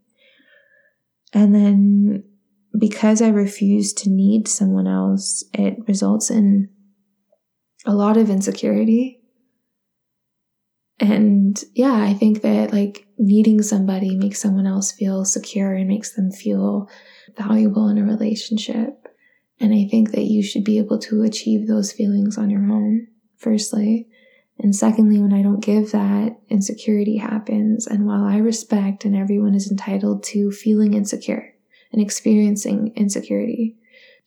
And 1.34 1.56
then 1.56 2.24
because 2.78 3.22
I 3.22 3.30
refuse 3.30 3.94
to 3.94 4.10
need 4.10 4.48
someone 4.48 4.88
else, 4.88 5.44
it 5.54 5.78
results 5.88 6.30
in 6.30 6.70
a 7.86 7.96
lot 7.96 8.18
of 8.18 8.30
insecurity 8.30 9.19
and 11.00 11.62
yeah, 11.74 11.94
I 11.94 12.14
think 12.14 12.42
that 12.42 12.74
like 12.74 13.08
needing 13.18 13.62
somebody 13.62 14.16
makes 14.16 14.42
someone 14.42 14.68
else 14.68 14.92
feel 14.92 15.24
secure 15.24 15.74
and 15.74 15.88
makes 15.88 16.14
them 16.14 16.32
feel 16.32 16.90
valuable 17.38 17.88
in 17.88 17.98
a 17.98 18.04
relationship. 18.04 19.08
And 19.62 19.74
I 19.74 19.88
think 19.90 20.12
that 20.12 20.26
you 20.26 20.44
should 20.44 20.64
be 20.64 20.78
able 20.78 21.00
to 21.00 21.24
achieve 21.24 21.68
those 21.68 21.92
feelings 21.92 22.38
on 22.38 22.50
your 22.50 22.62
own, 22.62 23.08
firstly. 23.38 24.08
And 24.58 24.76
secondly, 24.76 25.22
when 25.22 25.34
I 25.34 25.42
don't 25.42 25.64
give 25.64 25.92
that, 25.92 26.38
insecurity 26.50 27.18
happens. 27.18 27.88
And 27.88 28.06
while 28.06 28.24
I 28.24 28.38
respect 28.38 29.06
and 29.06 29.16
everyone 29.16 29.56
is 29.56 29.72
entitled 29.72 30.24
to 30.24 30.52
feeling 30.52 30.94
insecure 30.94 31.54
and 31.94 32.02
experiencing 32.02 32.94
insecurity, 32.96 33.78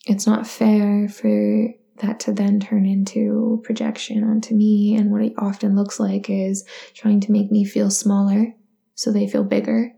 it's 0.07 0.27
not 0.27 0.47
fair 0.47 1.09
for 1.09 1.69
that 2.03 2.21
to 2.21 2.33
then 2.33 2.61
turn 2.61 2.87
into 2.87 3.61
projection 3.65 4.23
onto 4.23 4.55
me. 4.55 4.95
And 4.95 5.11
what 5.11 5.23
it 5.23 5.33
often 5.39 5.75
looks 5.75 5.99
like 5.99 6.29
is 6.29 6.65
trying 6.95 7.21
to 7.21 7.33
make 7.33 7.51
me 7.51 7.65
feel 7.65 7.91
smaller 7.91 8.55
so 8.95 9.11
they 9.11 9.27
feel 9.27 9.45
bigger 9.45 9.93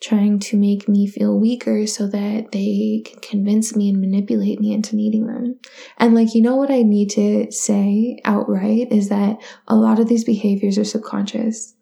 trying 0.00 0.38
to 0.38 0.56
make 0.56 0.88
me 0.88 1.06
feel 1.06 1.38
weaker 1.38 1.86
so 1.86 2.06
that 2.06 2.52
they 2.52 3.02
can 3.04 3.18
convince 3.20 3.74
me 3.74 3.88
and 3.88 4.00
manipulate 4.00 4.60
me 4.60 4.72
into 4.72 4.94
needing 4.94 5.26
them. 5.26 5.58
And 5.96 6.14
like, 6.14 6.34
you 6.34 6.42
know 6.42 6.56
what 6.56 6.70
I 6.70 6.82
need 6.82 7.10
to 7.10 7.50
say 7.50 8.18
outright 8.24 8.92
is 8.92 9.08
that 9.08 9.38
a 9.66 9.74
lot 9.74 9.98
of 9.98 10.08
these 10.08 10.24
behaviors 10.24 10.76
are 10.76 10.84
subconscious. 10.84 11.74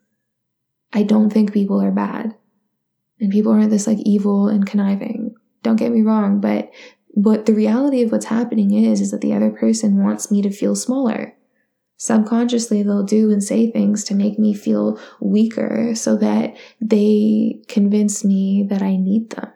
I 0.92 1.02
don't 1.02 1.30
think 1.30 1.52
people 1.52 1.82
are 1.82 1.90
bad. 1.90 2.34
And 3.20 3.32
people 3.32 3.52
aren't 3.52 3.70
this 3.70 3.86
like 3.86 3.98
evil 4.00 4.48
and 4.48 4.66
conniving. 4.66 5.34
Don't 5.62 5.76
get 5.76 5.92
me 5.92 6.02
wrong, 6.02 6.40
but 6.40 6.70
what 7.14 7.46
the 7.46 7.54
reality 7.54 8.02
of 8.02 8.12
what's 8.12 8.26
happening 8.26 8.72
is, 8.72 9.00
is 9.00 9.10
that 9.10 9.20
the 9.20 9.32
other 9.32 9.50
person 9.50 10.02
wants 10.02 10.30
me 10.30 10.42
to 10.42 10.50
feel 10.50 10.76
smaller 10.76 11.34
subconsciously 11.96 12.82
they'll 12.82 13.02
do 13.02 13.30
and 13.30 13.42
say 13.42 13.70
things 13.70 14.04
to 14.04 14.14
make 14.14 14.38
me 14.38 14.54
feel 14.54 15.00
weaker 15.20 15.94
so 15.94 16.16
that 16.16 16.54
they 16.80 17.60
convince 17.68 18.24
me 18.24 18.66
that 18.68 18.82
I 18.82 18.96
need 18.96 19.30
them. 19.30 19.50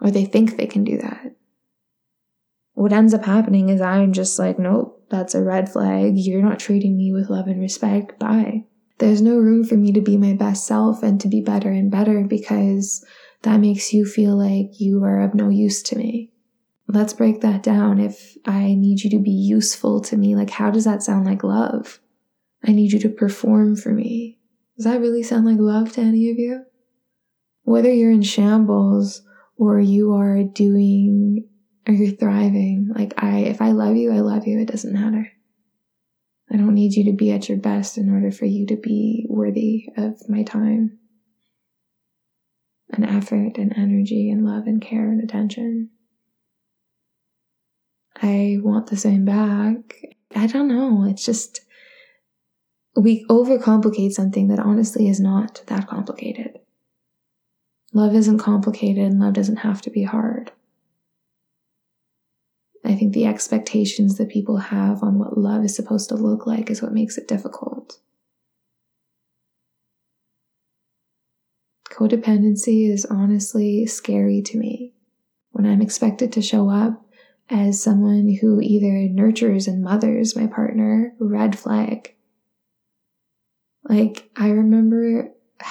Or 0.00 0.10
they 0.10 0.24
think 0.24 0.56
they 0.56 0.66
can 0.66 0.84
do 0.84 0.98
that. 0.98 1.34
What 2.74 2.92
ends 2.92 3.14
up 3.14 3.24
happening 3.24 3.68
is 3.68 3.80
I'm 3.80 4.12
just 4.12 4.38
like, 4.38 4.58
nope, 4.58 5.06
that's 5.08 5.34
a 5.34 5.42
red 5.42 5.70
flag. 5.70 6.14
You're 6.16 6.42
not 6.42 6.58
treating 6.58 6.96
me 6.96 7.12
with 7.12 7.30
love 7.30 7.46
and 7.46 7.60
respect. 7.60 8.18
Bye. 8.18 8.64
There's 8.98 9.22
no 9.22 9.36
room 9.36 9.64
for 9.64 9.76
me 9.76 9.92
to 9.92 10.00
be 10.00 10.16
my 10.16 10.34
best 10.34 10.66
self 10.66 11.02
and 11.02 11.20
to 11.20 11.28
be 11.28 11.40
better 11.40 11.70
and 11.70 11.90
better 11.90 12.24
because 12.24 13.04
that 13.44 13.60
makes 13.60 13.92
you 13.92 14.04
feel 14.04 14.36
like 14.36 14.80
you 14.80 15.02
are 15.04 15.20
of 15.20 15.34
no 15.34 15.48
use 15.48 15.82
to 15.82 15.96
me 15.96 16.34
let's 16.88 17.12
break 17.12 17.40
that 17.40 17.62
down. 17.62 17.98
If 17.98 18.36
I 18.44 18.74
need 18.74 19.02
you 19.02 19.10
to 19.10 19.18
be 19.18 19.30
useful 19.30 20.00
to 20.02 20.16
me, 20.16 20.36
like 20.36 20.50
how 20.50 20.70
does 20.70 20.84
that 20.84 21.02
sound 21.02 21.26
like 21.26 21.42
love? 21.42 22.00
I 22.64 22.72
need 22.72 22.92
you 22.92 22.98
to 23.00 23.08
perform 23.08 23.76
for 23.76 23.90
me. 23.90 24.38
Does 24.76 24.86
that 24.86 25.00
really 25.00 25.22
sound 25.22 25.46
like 25.46 25.58
love 25.58 25.92
to 25.92 26.00
any 26.00 26.30
of 26.30 26.38
you? 26.38 26.64
Whether 27.62 27.92
you're 27.92 28.10
in 28.10 28.22
shambles 28.22 29.22
or 29.56 29.80
you 29.80 30.14
are 30.14 30.42
doing 30.42 31.48
or 31.86 31.94
you're 31.94 32.16
thriving, 32.16 32.90
like 32.94 33.14
I, 33.22 33.40
if 33.40 33.60
I 33.62 33.72
love 33.72 33.96
you, 33.96 34.12
I 34.12 34.20
love 34.20 34.46
you. 34.46 34.60
It 34.60 34.68
doesn't 34.68 34.92
matter. 34.92 35.30
I 36.50 36.56
don't 36.56 36.74
need 36.74 36.94
you 36.94 37.04
to 37.04 37.16
be 37.16 37.32
at 37.32 37.48
your 37.48 37.58
best 37.58 37.98
in 37.98 38.10
order 38.10 38.30
for 38.30 38.44
you 38.44 38.66
to 38.66 38.76
be 38.76 39.26
worthy 39.28 39.86
of 39.96 40.28
my 40.28 40.42
time 40.42 40.98
and 42.94 43.04
effort 43.04 43.58
and 43.58 43.72
energy 43.76 44.30
and 44.30 44.44
love 44.44 44.66
and 44.66 44.80
care 44.80 45.10
and 45.10 45.22
attention. 45.22 45.90
I 48.20 48.58
want 48.60 48.88
the 48.88 48.96
same 48.96 49.24
back. 49.24 49.96
I 50.34 50.46
don't 50.46 50.68
know. 50.68 51.04
It's 51.04 51.24
just, 51.24 51.60
we 52.96 53.24
overcomplicate 53.26 54.12
something 54.12 54.48
that 54.48 54.60
honestly 54.60 55.08
is 55.08 55.20
not 55.20 55.62
that 55.66 55.88
complicated. 55.88 56.58
Love 57.92 58.14
isn't 58.14 58.38
complicated 58.38 59.04
and 59.04 59.20
love 59.20 59.34
doesn't 59.34 59.58
have 59.58 59.82
to 59.82 59.90
be 59.90 60.04
hard. 60.04 60.52
I 62.84 62.94
think 62.94 63.14
the 63.14 63.26
expectations 63.26 64.18
that 64.18 64.28
people 64.28 64.58
have 64.58 65.02
on 65.02 65.18
what 65.18 65.38
love 65.38 65.64
is 65.64 65.74
supposed 65.74 66.08
to 66.10 66.16
look 66.16 66.46
like 66.46 66.70
is 66.70 66.82
what 66.82 66.92
makes 66.92 67.16
it 67.16 67.26
difficult. 67.26 67.98
Codependency 71.94 72.90
is 72.90 73.04
honestly 73.04 73.86
scary 73.86 74.42
to 74.42 74.58
me. 74.58 74.92
When 75.52 75.64
I'm 75.64 75.80
expected 75.80 76.32
to 76.32 76.42
show 76.42 76.68
up 76.68 77.06
as 77.48 77.80
someone 77.80 78.36
who 78.40 78.60
either 78.60 79.08
nurtures 79.08 79.68
and 79.68 79.82
mothers 79.82 80.34
my 80.34 80.48
partner, 80.48 81.14
red 81.20 81.56
flag. 81.56 82.14
Like, 83.88 84.28
I 84.34 84.48
remember 84.48 85.30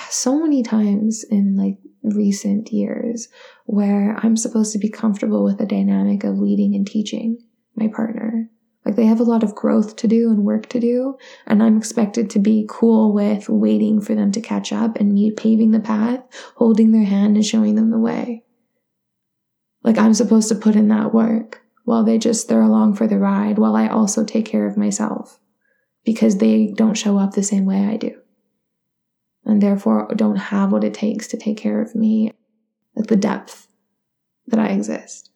so 0.10 0.40
many 0.40 0.64
times 0.64 1.26
in 1.30 1.58
like 1.58 1.80
recent 2.04 2.72
years 2.72 3.28
where 3.66 4.18
I'm 4.24 4.38
supposed 4.38 4.72
to 4.74 4.80
be 4.80 4.90
comfortable 4.90 5.44
with 5.44 5.58
the 5.58 5.66
dynamic 5.66 6.24
of 6.24 6.38
leading 6.38 6.76
and 6.76 6.88
teaching 6.88 7.40
my 7.76 7.90
partner. 7.94 8.50
Like 8.86 8.96
they 8.96 9.06
have 9.06 9.20
a 9.20 9.24
lot 9.24 9.44
of 9.44 9.56
growth 9.56 9.96
to 9.98 10.08
do 10.08 10.30
and 10.30 10.44
work 10.44 10.68
to 10.70 10.80
do, 10.80 11.18
and 11.48 11.64
I'm 11.64 11.78
expected 11.78 12.30
to 12.32 12.40
be 12.40 12.66
cool 12.68 13.14
with 13.14 13.48
waiting 13.48 14.02
for 14.02 14.14
them 14.14 14.32
to 14.34 14.42
catch 14.42 14.74
up 14.74 14.98
and 14.98 15.14
me 15.14 15.32
paving 15.32 15.72
the 15.72 15.80
path, 15.80 16.22
holding 16.56 16.92
their 16.92 17.06
hand 17.06 17.36
and 17.36 17.46
showing 17.46 17.76
them 17.76 17.92
the 17.92 18.00
way. 18.00 18.44
Like 19.84 19.98
I'm 19.98 20.14
supposed 20.14 20.50
to 20.50 20.56
put 20.56 20.76
in 20.76 20.90
that 20.90 21.14
work 21.14 21.62
while 21.86 22.04
they 22.04 22.18
just 22.18 22.48
they're 22.48 22.62
along 22.62 22.96
for 22.96 23.08
the 23.08 23.20
ride 23.20 23.58
while 23.58 23.76
I 23.76 23.88
also 23.88 24.24
take 24.24 24.46
care 24.46 24.68
of 24.68 24.78
myself 24.78 25.40
because 26.06 26.38
they 26.38 26.74
don't 26.76 26.98
show 26.98 27.18
up 27.18 27.34
the 27.34 27.44
same 27.44 27.66
way 27.66 27.86
I 27.86 27.98
do. 27.98 28.20
And 29.46 29.62
therefore 29.62 30.10
don't 30.16 30.38
have 30.38 30.72
what 30.72 30.84
it 30.84 30.94
takes 30.94 31.28
to 31.28 31.38
take 31.38 31.58
care 31.58 31.82
of 31.82 31.96
me 31.96 32.34
at 32.98 33.08
the 33.08 33.16
depth 33.16 33.68
that 34.48 34.60
I 34.60 34.68
exist. 34.68 35.32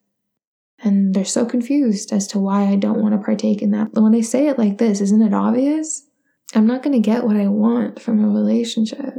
They're 1.18 1.26
so 1.26 1.48
confused 1.48 2.14
as 2.14 2.28
to 2.28 2.38
why 2.38 2.68
I 2.68 2.76
don't 2.76 3.02
want 3.02 3.16
to 3.16 3.26
partake 3.26 3.64
in 3.64 3.72
that. 3.72 3.92
But 3.92 4.04
when 4.04 4.14
I 4.14 4.22
say 4.22 4.50
it 4.50 4.60
like 4.60 4.78
this, 4.78 5.02
isn't 5.02 5.24
it 5.24 5.34
obvious? 5.34 6.08
I'm 6.54 6.68
not 6.68 6.84
going 6.84 6.94
to 6.94 7.00
get 7.00 7.24
what 7.24 7.36
I 7.36 7.48
want 7.48 8.00
from 8.00 8.24
a 8.24 8.30
relationship 8.30 9.16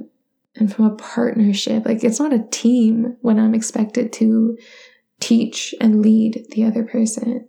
and 0.55 0.73
from 0.73 0.85
a 0.85 0.95
partnership. 0.95 1.85
Like, 1.85 2.05
it's 2.05 2.21
not 2.21 2.33
a 2.33 2.47
team 2.53 3.17
when 3.21 3.41
I'm 3.41 3.53
expected 3.53 4.13
to 4.13 4.57
teach 5.19 5.75
and 5.81 6.01
lead 6.01 6.47
the 6.53 6.63
other 6.63 6.85
person. 6.85 7.49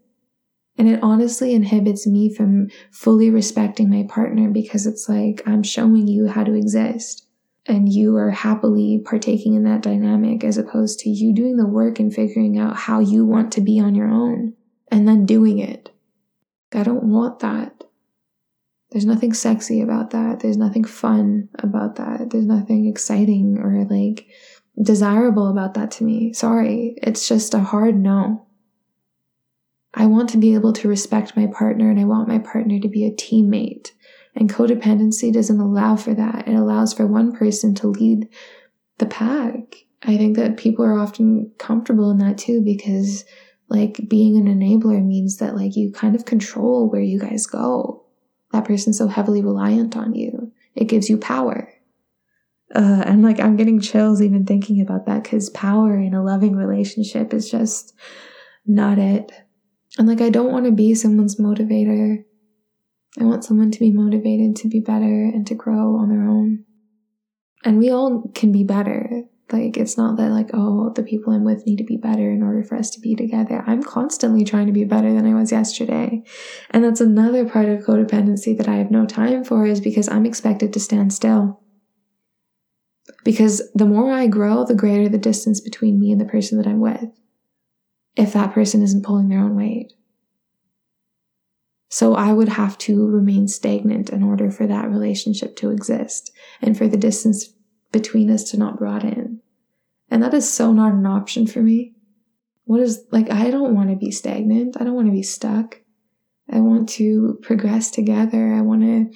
And 0.80 0.90
it 0.90 1.04
honestly 1.04 1.54
inhibits 1.54 2.08
me 2.08 2.34
from 2.34 2.70
fully 2.92 3.30
respecting 3.30 3.88
my 3.88 4.08
partner 4.10 4.50
because 4.50 4.88
it's 4.88 5.08
like 5.08 5.44
I'm 5.46 5.62
showing 5.62 6.08
you 6.08 6.28
how 6.28 6.44
to 6.44 6.56
exist 6.56 7.28
and 7.70 7.88
you 7.88 8.18
are 8.18 8.32
happily 8.32 9.02
partaking 9.06 9.54
in 9.54 9.64
that 9.64 9.82
dynamic 9.82 10.44
as 10.44 10.58
opposed 10.58 11.00
to 11.00 11.10
you 11.10 11.34
doing 11.34 11.58
the 11.58 11.68
work 11.68 12.00
and 12.00 12.14
figuring 12.14 12.58
out 12.58 12.76
how 12.76 13.00
you 13.00 13.26
want 13.26 13.52
to 13.54 13.62
be 13.62 13.80
on 13.80 13.96
your 13.96 14.10
own 14.10 14.54
and 14.92 15.08
then 15.08 15.26
doing 15.26 15.60
it. 15.60 15.92
I 16.74 16.84
don't 16.84 17.04
want 17.04 17.40
that. 17.40 17.84
There's 18.92 19.06
nothing 19.06 19.34
sexy 19.34 19.82
about 19.82 20.10
that. 20.12 20.40
There's 20.40 20.58
nothing 20.58 20.84
fun 20.84 21.50
about 21.60 21.98
that. 21.98 22.32
There's 22.32 22.46
nothing 22.46 22.88
exciting 22.88 23.60
or 23.60 23.86
like 23.86 24.28
desirable 24.82 25.48
about 25.50 25.76
that 25.76 25.92
to 25.92 26.04
me. 26.04 26.34
Sorry, 26.34 26.96
it's 27.04 27.28
just 27.28 27.54
a 27.54 27.60
hard 27.60 27.96
no. 27.96 28.48
I 29.94 30.06
want 30.08 30.30
to 30.30 30.38
be 30.38 30.54
able 30.54 30.74
to 30.74 30.88
respect 30.88 31.38
my 31.38 31.48
partner 31.48 31.90
and 31.90 32.00
I 32.00 32.06
want 32.06 32.28
my 32.28 32.40
partner 32.40 32.80
to 32.80 32.88
be 32.88 33.06
a 33.06 33.12
teammate. 33.12 33.92
And 34.36 34.50
codependency 34.50 35.34
doesn't 35.34 35.60
allow 35.60 35.96
for 35.96 36.14
that. 36.14 36.48
It 36.48 36.54
allows 36.54 36.94
for 36.94 37.06
one 37.06 37.36
person 37.36 37.76
to 37.76 37.88
lead 37.88 38.30
the 39.00 39.06
pack. 39.06 39.76
I 40.04 40.18
think 40.18 40.38
that 40.38 40.58
people 40.58 40.86
are 40.86 40.98
often 40.98 41.52
comfortable 41.58 42.10
in 42.12 42.20
that 42.20 42.38
too 42.38 42.62
because 42.64 43.26
like 43.70 44.00
being 44.08 44.38
an 44.38 44.46
enabler 44.46 45.04
means 45.04 45.38
that 45.38 45.56
like 45.56 45.76
you 45.76 45.92
kind 45.92 46.16
of 46.16 46.26
control 46.26 46.90
where 46.90 47.02
you 47.02 47.20
guys 47.20 47.46
go. 47.46 48.06
That 48.52 48.66
person's 48.66 48.98
so 48.98 49.08
heavily 49.08 49.42
reliant 49.42 49.96
on 49.96 50.16
you. 50.16 50.52
It 50.76 50.86
gives 50.86 51.10
you 51.10 51.18
power. 51.18 51.72
Uh, 52.74 53.04
and 53.06 53.24
like 53.24 53.40
I'm 53.40 53.58
getting 53.58 53.80
chills 53.80 54.22
even 54.22 54.46
thinking 54.46 54.82
about 54.82 55.06
that 55.06 55.24
because 55.24 55.50
power 55.52 55.98
in 55.98 56.14
a 56.14 56.24
loving 56.24 56.56
relationship 56.56 57.34
is 57.34 57.50
just 57.50 57.94
not 58.66 58.98
it. 59.00 59.32
And 59.98 60.08
like 60.08 60.22
I 60.22 60.30
don't 60.30 60.52
want 60.52 60.66
to 60.66 60.72
be 60.72 60.94
someone's 60.94 61.40
motivator. 61.40 62.24
I 63.18 63.24
want 63.24 63.44
someone 63.44 63.72
to 63.72 63.80
be 63.80 63.92
motivated 63.92 64.56
to 64.58 64.68
be 64.68 64.80
better 64.80 65.24
and 65.26 65.48
to 65.48 65.56
grow 65.56 65.98
on 65.98 66.10
their 66.10 66.28
own. 66.28 66.66
And 67.64 67.80
we 67.80 67.90
all 67.90 68.32
can 68.36 68.52
be 68.52 68.64
better. 68.64 69.24
Like 69.52 69.78
it's 69.78 69.98
not 69.98 70.16
that 70.18 70.30
like, 70.30 70.52
oh, 70.54 70.92
the 70.96 71.02
people 71.02 71.34
I'm 71.34 71.44
with 71.44 71.66
need 71.66 71.78
to 71.78 71.84
be 71.84 71.98
better 71.98 72.30
in 72.30 72.44
order 72.44 72.64
for 72.64 72.78
us 72.78 72.92
to 72.92 73.00
be 73.00 73.16
together. 73.16 73.64
I'm 73.66 73.82
constantly 73.82 74.44
trying 74.44 74.68
to 74.68 74.74
be 74.74 74.84
better 74.84 75.12
than 75.12 75.26
I 75.26 75.34
was 75.34 75.52
yesterday. 75.52 76.24
And 76.70 76.84
that's 76.84 77.02
another 77.02 77.50
part 77.50 77.68
of 77.68 77.82
codependency 77.82 78.56
that 78.58 78.68
I 78.68 78.76
have 78.76 78.92
no 78.92 79.08
time 79.08 79.44
for 79.44 79.66
is 79.66 79.82
because 79.82 80.08
I'm 80.08 80.26
expected 80.26 80.72
to 80.74 80.80
stand 80.80 81.12
still. 81.14 81.62
Because 83.24 83.70
the 83.74 83.88
more 83.88 84.12
I 84.12 84.28
grow, 84.28 84.66
the 84.66 84.76
greater 84.76 85.10
the 85.10 85.18
distance 85.18 85.60
between 85.60 86.00
me 86.00 86.12
and 86.12 86.22
the 86.22 86.26
person 86.26 86.60
that 86.60 86.68
I'm 86.68 86.80
with, 86.80 87.10
if 88.16 88.34
that 88.34 88.54
person 88.54 88.84
isn't 88.84 89.04
pulling 89.04 89.30
their 89.30 89.40
own 89.40 89.56
weight. 89.56 89.94
So 91.90 92.14
I 92.14 92.32
would 92.34 92.50
have 92.50 92.78
to 92.80 93.08
remain 93.08 93.48
stagnant 93.48 94.12
in 94.12 94.22
order 94.22 94.52
for 94.52 94.68
that 94.68 94.90
relationship 94.90 95.56
to 95.58 95.72
exist 95.72 96.32
and 96.62 96.78
for 96.78 96.88
the 96.88 96.98
distance 96.98 97.52
between 97.92 98.30
us 98.30 98.44
to 98.52 98.58
not 98.58 98.78
broaden. 98.78 99.42
And 100.12 100.22
that 100.22 100.34
is 100.34 100.52
so 100.52 100.72
not 100.72 100.94
an 100.94 101.08
option 101.08 101.48
for 101.48 101.62
me. 101.62 101.96
What 102.66 102.80
is 102.80 103.04
like, 103.12 103.32
I 103.32 103.50
don't 103.50 103.74
want 103.74 103.90
to 103.90 103.96
be 103.96 104.12
stagnant. 104.12 104.78
I 104.80 104.84
don't 104.84 104.94
want 104.94 105.08
to 105.08 105.14
be 105.14 105.24
stuck. 105.24 105.82
I 106.52 106.60
want 106.60 106.90
to 106.90 107.40
progress 107.42 107.90
together. 107.90 108.54
I 108.54 108.62
want 108.62 108.82
to 108.84 109.12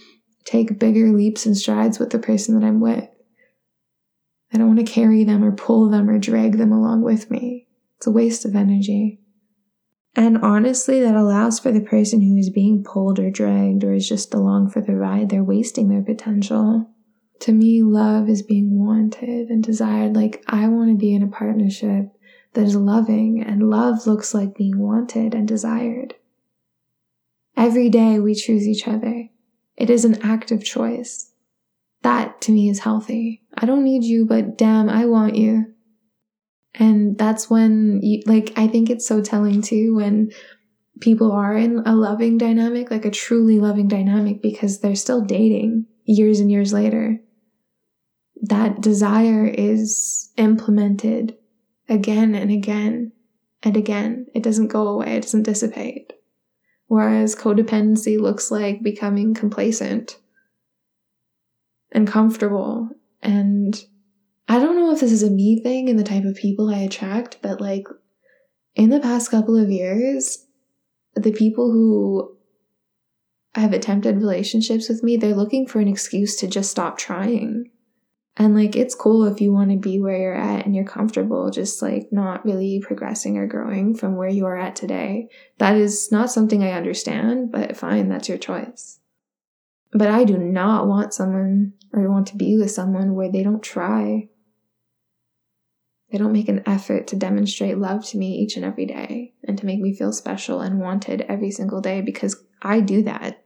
take 0.46 0.80
bigger 0.80 1.12
leaps 1.12 1.46
and 1.46 1.56
strides 1.56 2.00
with 2.00 2.10
the 2.10 2.20
person 2.20 2.60
that 2.60 2.66
I'm 2.66 2.80
with. 2.80 3.08
I 4.52 4.58
don't 4.58 4.76
want 4.76 4.86
to 4.86 4.92
carry 4.92 5.24
them 5.24 5.44
or 5.44 5.52
pull 5.52 5.90
them 5.90 6.10
or 6.10 6.18
drag 6.18 6.58
them 6.58 6.72
along 6.72 7.04
with 7.04 7.30
me. 7.30 7.68
It's 7.98 8.08
a 8.08 8.12
waste 8.12 8.46
of 8.46 8.56
energy. 8.56 9.20
And 10.16 10.38
honestly, 10.38 11.02
that 11.02 11.16
allows 11.16 11.60
for 11.60 11.72
the 11.72 11.82
person 11.82 12.22
who 12.22 12.38
is 12.38 12.50
being 12.50 12.84
pulled 12.84 13.20
or 13.20 13.32
dragged 13.32 13.84
or 13.84 13.94
is 13.94 14.08
just 14.08 14.34
along 14.34 14.70
for 14.70 14.82
the 14.82 14.96
ride, 14.96 15.30
they're 15.30 15.44
wasting 15.44 15.90
their 15.90 16.04
potential. 16.04 16.88
To 17.42 17.52
me, 17.52 17.82
love 17.82 18.30
is 18.30 18.44
being 18.44 18.86
wanted 18.86 19.50
and 19.50 19.64
desired. 19.64 20.16
Like, 20.16 20.44
I 20.48 20.68
want 20.68 20.92
to 20.92 20.98
be 20.98 21.14
in 21.14 21.24
a 21.24 21.28
partnership 21.28 22.10
that 22.54 22.64
is 22.64 22.76
loving, 22.76 23.44
and 23.44 23.70
love 23.70 24.06
looks 24.06 24.34
like 24.34 24.56
being 24.56 24.78
wanted 24.78 25.34
and 25.34 25.48
desired. 25.48 26.14
Every 27.58 27.90
day 27.90 28.20
we 28.20 28.36
choose 28.36 28.68
each 28.68 28.88
other. 28.88 29.30
It 29.76 29.90
is 29.90 30.06
an 30.06 30.22
active 30.22 30.64
choice. 30.64 31.32
That 32.04 32.40
to 32.42 32.52
me 32.52 32.70
is 32.70 32.80
healthy. 32.80 33.42
I 33.56 33.66
don't 33.66 33.84
need 33.84 34.04
you, 34.04 34.26
but 34.26 34.58
damn, 34.58 34.88
I 34.88 35.06
want 35.06 35.36
you. 35.36 35.73
And 36.76 37.18
that's 37.18 37.50
when 37.50 38.02
you, 38.02 38.24
like, 38.26 38.54
I 38.58 38.68
think 38.68 38.90
it's 38.90 39.08
so 39.08 39.22
telling 39.22 39.62
too 39.62 39.96
when 39.96 40.32
people 41.02 41.32
are 41.32 41.56
in 41.56 41.80
a 41.86 41.96
loving 41.96 42.38
dynamic, 42.38 42.90
like 42.90 43.06
a 43.06 43.12
truly 43.12 43.60
loving 43.60 43.88
dynamic, 43.88 44.42
because 44.42 44.80
they're 44.80 44.96
still 44.96 45.22
dating 45.22 45.86
years 46.06 46.40
and 46.40 46.52
years 46.52 46.74
later. 46.74 47.20
That 48.42 48.82
desire 48.82 49.46
is 49.46 50.32
implemented 50.38 51.38
again 51.88 52.36
and 52.36 52.52
again 52.52 53.12
and 53.62 53.78
again. 53.78 54.28
It 54.34 54.44
doesn't 54.44 54.68
go 54.68 54.88
away, 54.88 55.18
it 55.18 55.22
doesn't 55.24 55.44
dissipate. 55.44 56.14
Whereas 56.88 57.36
codependency 57.36 58.20
looks 58.20 58.52
like 58.52 58.84
becoming 58.84 59.34
complacent 59.34 60.18
and 61.92 62.08
comfortable. 62.08 62.90
And 63.22 63.80
I 64.48 64.60
don't 64.60 64.76
know 64.76 64.92
if 64.92 65.00
this 65.00 65.12
is 65.12 65.24
a 65.24 65.32
me 65.32 65.62
thing 65.62 65.90
and 65.90 65.98
the 65.98 66.04
type 66.04 66.26
of 66.26 66.36
people 66.36 66.70
I 66.70 66.80
attract, 66.80 67.38
but 67.42 67.62
like 67.62 67.88
in 68.76 68.90
the 68.90 69.00
past 69.00 69.32
couple 69.32 69.58
of 69.58 69.70
years, 69.70 70.46
the 71.16 71.32
people 71.32 71.72
who 71.72 72.36
have 73.56 73.74
attempted 73.74 74.18
relationships 74.18 74.90
with 74.90 75.04
me, 75.04 75.16
they're 75.16 75.36
looking 75.36 75.68
for 75.68 75.80
an 75.80 75.88
excuse 75.88 76.36
to 76.38 76.48
just 76.48 76.72
stop 76.72 76.98
trying. 76.98 77.70
And 78.36 78.56
like, 78.56 78.76
it's 78.76 78.96
cool 78.96 79.26
if 79.26 79.40
you 79.40 79.54
want 79.54 79.70
to 79.70 79.78
be 79.78 80.00
where 80.00 80.18
you're 80.18 80.36
at 80.36 80.66
and 80.66 80.76
you're 80.76 80.86
comfortable, 80.86 81.52
just 81.52 81.84
like 81.84 82.08
not 82.12 82.44
really 82.44 82.82
progressing 82.84 83.38
or 83.38 83.46
growing 83.46 83.96
from 83.96 84.16
where 84.16 84.30
you 84.30 84.48
are 84.48 84.58
at 84.58 84.76
today. 84.76 85.30
That 85.60 85.76
is 85.76 86.12
not 86.12 86.32
something 86.32 86.64
I 86.64 86.72
understand, 86.72 87.52
but 87.52 87.78
fine, 87.78 88.10
that's 88.10 88.28
your 88.28 88.40
choice. 88.40 89.00
But 89.92 90.08
I 90.08 90.24
do 90.24 90.36
not 90.36 90.88
want 90.88 91.14
someone 91.14 91.74
or 91.94 92.10
want 92.10 92.26
to 92.28 92.36
be 92.36 92.58
with 92.58 92.72
someone 92.72 93.14
where 93.14 93.32
they 93.32 93.44
don't 93.44 93.62
try. 93.62 94.30
They 96.14 96.20
don't 96.20 96.32
make 96.32 96.48
an 96.48 96.62
effort 96.68 97.08
to 97.08 97.16
demonstrate 97.16 97.80
love 97.80 98.06
to 98.10 98.20
me 98.20 98.36
each 98.36 98.56
and 98.56 98.64
every 98.64 98.86
day 98.86 99.34
and 99.48 99.58
to 99.58 99.66
make 99.66 99.80
me 99.80 99.96
feel 99.96 100.14
special 100.14 100.62
and 100.62 100.80
wanted 100.80 101.22
every 101.22 101.50
single 101.50 101.82
day 101.82 102.02
because 102.02 102.36
I 102.62 102.82
do 102.82 103.02
that. 103.02 103.44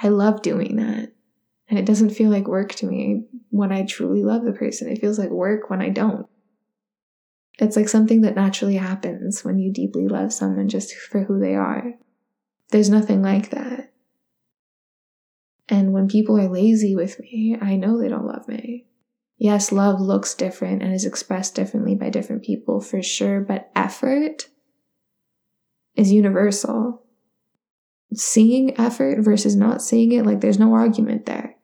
I 0.00 0.10
love 0.10 0.42
doing 0.42 0.76
that. 0.76 1.10
And 1.68 1.80
it 1.80 1.84
doesn't 1.84 2.10
feel 2.10 2.30
like 2.30 2.46
work 2.46 2.72
to 2.76 2.86
me 2.86 3.24
when 3.50 3.72
I 3.72 3.84
truly 3.84 4.22
love 4.22 4.44
the 4.44 4.52
person. 4.52 4.92
It 4.92 5.00
feels 5.00 5.18
like 5.18 5.30
work 5.30 5.70
when 5.70 5.82
I 5.82 5.88
don't. 5.88 6.28
It's 7.58 7.74
like 7.74 7.88
something 7.88 8.20
that 8.20 8.36
naturally 8.36 8.76
happens 8.76 9.44
when 9.44 9.58
you 9.58 9.72
deeply 9.72 10.06
love 10.06 10.32
someone 10.32 10.68
just 10.68 10.94
for 10.94 11.24
who 11.24 11.40
they 11.40 11.56
are. 11.56 11.94
There's 12.70 12.90
nothing 12.90 13.22
like 13.22 13.50
that. 13.50 13.92
And 15.68 15.92
when 15.92 16.06
people 16.06 16.38
are 16.38 16.48
lazy 16.48 16.94
with 16.94 17.18
me, 17.18 17.56
I 17.60 17.74
know 17.74 17.98
they 17.98 18.08
don't 18.08 18.26
love 18.26 18.46
me. 18.46 18.86
Yes, 19.42 19.72
love 19.72 20.00
looks 20.00 20.36
different 20.36 20.84
and 20.84 20.94
is 20.94 21.04
expressed 21.04 21.56
differently 21.56 21.96
by 21.96 22.10
different 22.10 22.44
people 22.44 22.80
for 22.80 23.02
sure, 23.02 23.40
but 23.40 23.72
effort 23.74 24.46
is 25.96 26.12
universal. 26.12 27.02
Seeing 28.14 28.78
effort 28.78 29.24
versus 29.24 29.56
not 29.56 29.82
seeing 29.82 30.12
it, 30.12 30.24
like 30.24 30.42
there's 30.42 30.60
no 30.60 30.74
argument 30.74 31.26
there. 31.26 31.56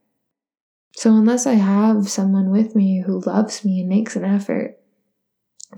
So, 0.96 1.10
unless 1.12 1.46
I 1.46 1.52
have 1.52 2.08
someone 2.08 2.50
with 2.50 2.74
me 2.74 3.04
who 3.06 3.20
loves 3.20 3.64
me 3.64 3.78
and 3.78 3.88
makes 3.88 4.16
an 4.16 4.24
effort 4.24 4.76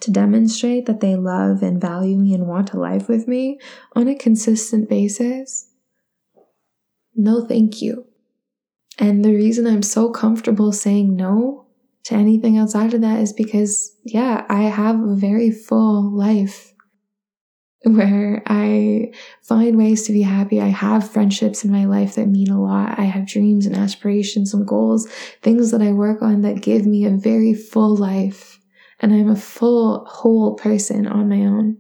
to 0.01 0.11
demonstrate 0.11 0.87
that 0.87 1.01
they 1.01 1.17
love 1.17 1.63
and 1.63 1.79
value 1.79 2.17
me 2.17 2.33
and 2.33 2.47
want 2.47 2.73
a 2.73 2.81
life 2.81 3.11
with 3.11 3.29
me 3.29 3.61
on 3.95 4.09
a 4.09 4.15
consistent 4.15 4.89
basis, 4.89 5.69
no 7.15 7.45
thank 7.45 7.83
you. 7.83 8.07
And 8.99 9.23
the 9.23 9.35
reason 9.35 9.67
I'm 9.67 9.83
so 9.83 10.09
comfortable 10.09 10.73
saying 10.73 11.15
no 11.15 11.67
to 12.05 12.15
anything 12.15 12.59
outside 12.59 12.95
of 12.95 13.01
that 13.03 13.21
is 13.21 13.33
because, 13.33 13.97
yeah, 14.05 14.47
I 14.49 14.63
have 14.63 15.01
a 15.01 15.15
very 15.15 15.51
full 15.51 16.11
life 16.11 16.73
where 17.85 18.43
I 18.47 19.13
find 19.43 19.77
ways 19.77 20.07
to 20.07 20.13
be 20.13 20.23
happy. 20.23 20.61
I 20.61 20.69
have 20.69 21.11
friendships 21.11 21.65
in 21.65 21.73
my 21.73 21.85
life 21.85 22.15
that 22.15 22.27
mean 22.27 22.51
a 22.51 22.61
lot. 22.61 22.99
I 22.99 23.05
have 23.05 23.27
dreams 23.27 23.67
and 23.67 23.77
aspirations 23.77 24.53
and 24.53 24.67
goals, 24.67 25.09
things 25.43 25.71
that 25.71 25.83
I 25.83 25.93
work 25.93 26.23
on 26.23 26.43
that 26.43 26.63
give 26.63 26.87
me 26.87 27.05
a 27.05 27.11
very 27.11 27.55
full 27.55 27.97
life. 27.97 28.59
And 29.01 29.15
I'm 29.15 29.31
a 29.31 29.37
full, 29.37 30.05
whole 30.05 30.55
person 30.57 31.07
on 31.07 31.29
my 31.29 31.41
own. 31.47 31.79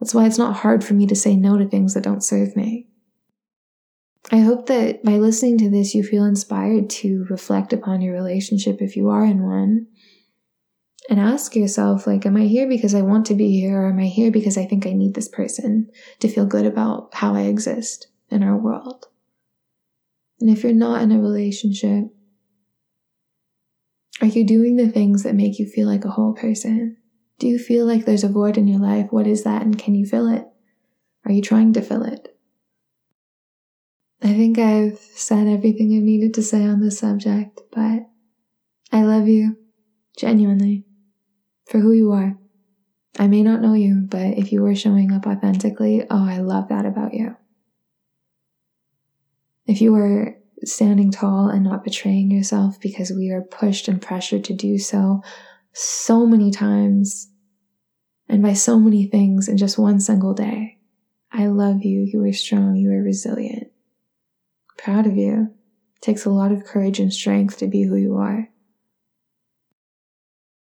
That's 0.00 0.14
why 0.14 0.26
it's 0.26 0.38
not 0.38 0.56
hard 0.56 0.82
for 0.82 0.94
me 0.94 1.06
to 1.06 1.14
say 1.14 1.36
no 1.36 1.58
to 1.58 1.68
things 1.68 1.94
that 1.94 2.04
don't 2.04 2.24
serve 2.24 2.56
me. 2.56 2.88
I 4.32 4.38
hope 4.38 4.64
that 4.68 5.04
by 5.04 5.18
listening 5.18 5.58
to 5.58 5.68
this, 5.68 5.94
you 5.94 6.02
feel 6.02 6.24
inspired 6.24 6.88
to 6.88 7.26
reflect 7.28 7.74
upon 7.74 8.00
your 8.00 8.14
relationship 8.14 8.80
if 8.80 8.96
you 8.96 9.10
are 9.10 9.26
in 9.26 9.42
one. 9.42 9.88
And 11.10 11.20
ask 11.20 11.54
yourself 11.54 12.06
like 12.06 12.24
am 12.24 12.36
i 12.36 12.42
here 12.44 12.68
because 12.68 12.94
i 12.94 13.02
want 13.02 13.26
to 13.26 13.34
be 13.34 13.50
here 13.50 13.82
or 13.82 13.88
am 13.88 13.98
i 13.98 14.04
here 14.04 14.30
because 14.30 14.56
i 14.56 14.64
think 14.64 14.86
i 14.86 14.92
need 14.92 15.14
this 15.14 15.28
person 15.28 15.90
to 16.20 16.28
feel 16.28 16.46
good 16.46 16.64
about 16.64 17.12
how 17.12 17.34
i 17.34 17.42
exist 17.42 18.06
in 18.30 18.42
our 18.42 18.56
world? 18.56 19.08
And 20.40 20.48
if 20.48 20.62
you're 20.62 20.72
not 20.72 21.02
in 21.02 21.12
a 21.12 21.20
relationship 21.20 22.04
are 24.20 24.28
you 24.28 24.46
doing 24.46 24.76
the 24.76 24.88
things 24.88 25.24
that 25.24 25.34
make 25.34 25.58
you 25.58 25.66
feel 25.66 25.88
like 25.88 26.04
a 26.04 26.10
whole 26.10 26.32
person? 26.32 26.96
Do 27.40 27.48
you 27.48 27.58
feel 27.58 27.84
like 27.84 28.04
there's 28.04 28.24
a 28.24 28.28
void 28.28 28.56
in 28.56 28.68
your 28.68 28.80
life? 28.80 29.08
What 29.10 29.26
is 29.26 29.42
that 29.42 29.62
and 29.62 29.76
can 29.76 29.96
you 29.96 30.06
fill 30.06 30.28
it? 30.28 30.46
Are 31.26 31.32
you 31.32 31.42
trying 31.42 31.72
to 31.72 31.82
fill 31.82 32.04
it 32.04 32.31
i 34.22 34.32
think 34.32 34.58
i've 34.58 34.98
said 34.98 35.46
everything 35.46 35.94
i 35.94 35.98
needed 35.98 36.34
to 36.34 36.42
say 36.42 36.64
on 36.64 36.80
this 36.80 36.98
subject 36.98 37.60
but 37.72 38.00
i 38.92 39.02
love 39.02 39.28
you 39.28 39.56
genuinely 40.16 40.84
for 41.66 41.78
who 41.78 41.92
you 41.92 42.12
are. 42.12 42.36
I 43.18 43.26
may 43.26 43.42
not 43.42 43.60
know 43.60 43.74
you, 43.74 44.06
but 44.08 44.38
if 44.38 44.52
you 44.52 44.62
were 44.62 44.74
showing 44.74 45.12
up 45.12 45.26
authentically, 45.26 46.04
oh, 46.10 46.28
I 46.28 46.38
love 46.38 46.68
that 46.68 46.86
about 46.86 47.14
you. 47.14 47.36
If 49.66 49.80
you 49.80 49.92
were 49.92 50.36
standing 50.64 51.10
tall 51.10 51.48
and 51.48 51.64
not 51.64 51.84
betraying 51.84 52.30
yourself 52.30 52.80
because 52.80 53.10
we 53.10 53.30
are 53.30 53.42
pushed 53.42 53.88
and 53.88 54.00
pressured 54.00 54.44
to 54.44 54.54
do 54.54 54.78
so 54.78 55.22
so 55.72 56.26
many 56.26 56.50
times 56.50 57.28
and 58.28 58.42
by 58.42 58.52
so 58.52 58.78
many 58.78 59.06
things 59.06 59.48
in 59.48 59.56
just 59.56 59.78
one 59.78 59.98
single 59.98 60.34
day. 60.34 60.78
I 61.32 61.46
love 61.46 61.82
you. 61.82 62.08
You 62.12 62.22
are 62.24 62.32
strong. 62.32 62.76
You 62.76 62.92
are 62.92 63.02
resilient. 63.02 63.71
Proud 64.82 65.06
of 65.06 65.16
you. 65.16 65.54
It 65.96 66.02
takes 66.02 66.24
a 66.24 66.30
lot 66.30 66.50
of 66.50 66.64
courage 66.64 66.98
and 66.98 67.12
strength 67.12 67.58
to 67.58 67.68
be 67.68 67.84
who 67.84 67.94
you 67.94 68.16
are 68.16 68.48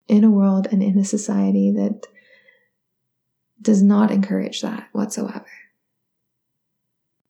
in 0.08 0.24
a 0.24 0.30
world 0.30 0.66
and 0.72 0.82
in 0.82 0.98
a 0.98 1.04
society 1.04 1.70
that 1.72 2.06
does 3.60 3.82
not 3.82 4.10
encourage 4.10 4.62
that 4.62 4.88
whatsoever. 4.92 5.46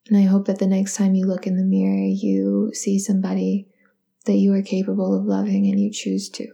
And 0.08 0.16
I 0.16 0.22
hope 0.22 0.46
that 0.46 0.58
the 0.58 0.66
next 0.66 0.96
time 0.96 1.14
you 1.14 1.26
look 1.26 1.46
in 1.46 1.58
the 1.58 1.64
mirror, 1.64 2.06
you 2.06 2.70
see 2.72 2.98
somebody 2.98 3.68
that 4.24 4.36
you 4.36 4.54
are 4.54 4.62
capable 4.62 5.14
of 5.14 5.26
loving 5.26 5.66
and 5.66 5.78
you 5.78 5.90
choose 5.90 6.30
to. 6.30 6.48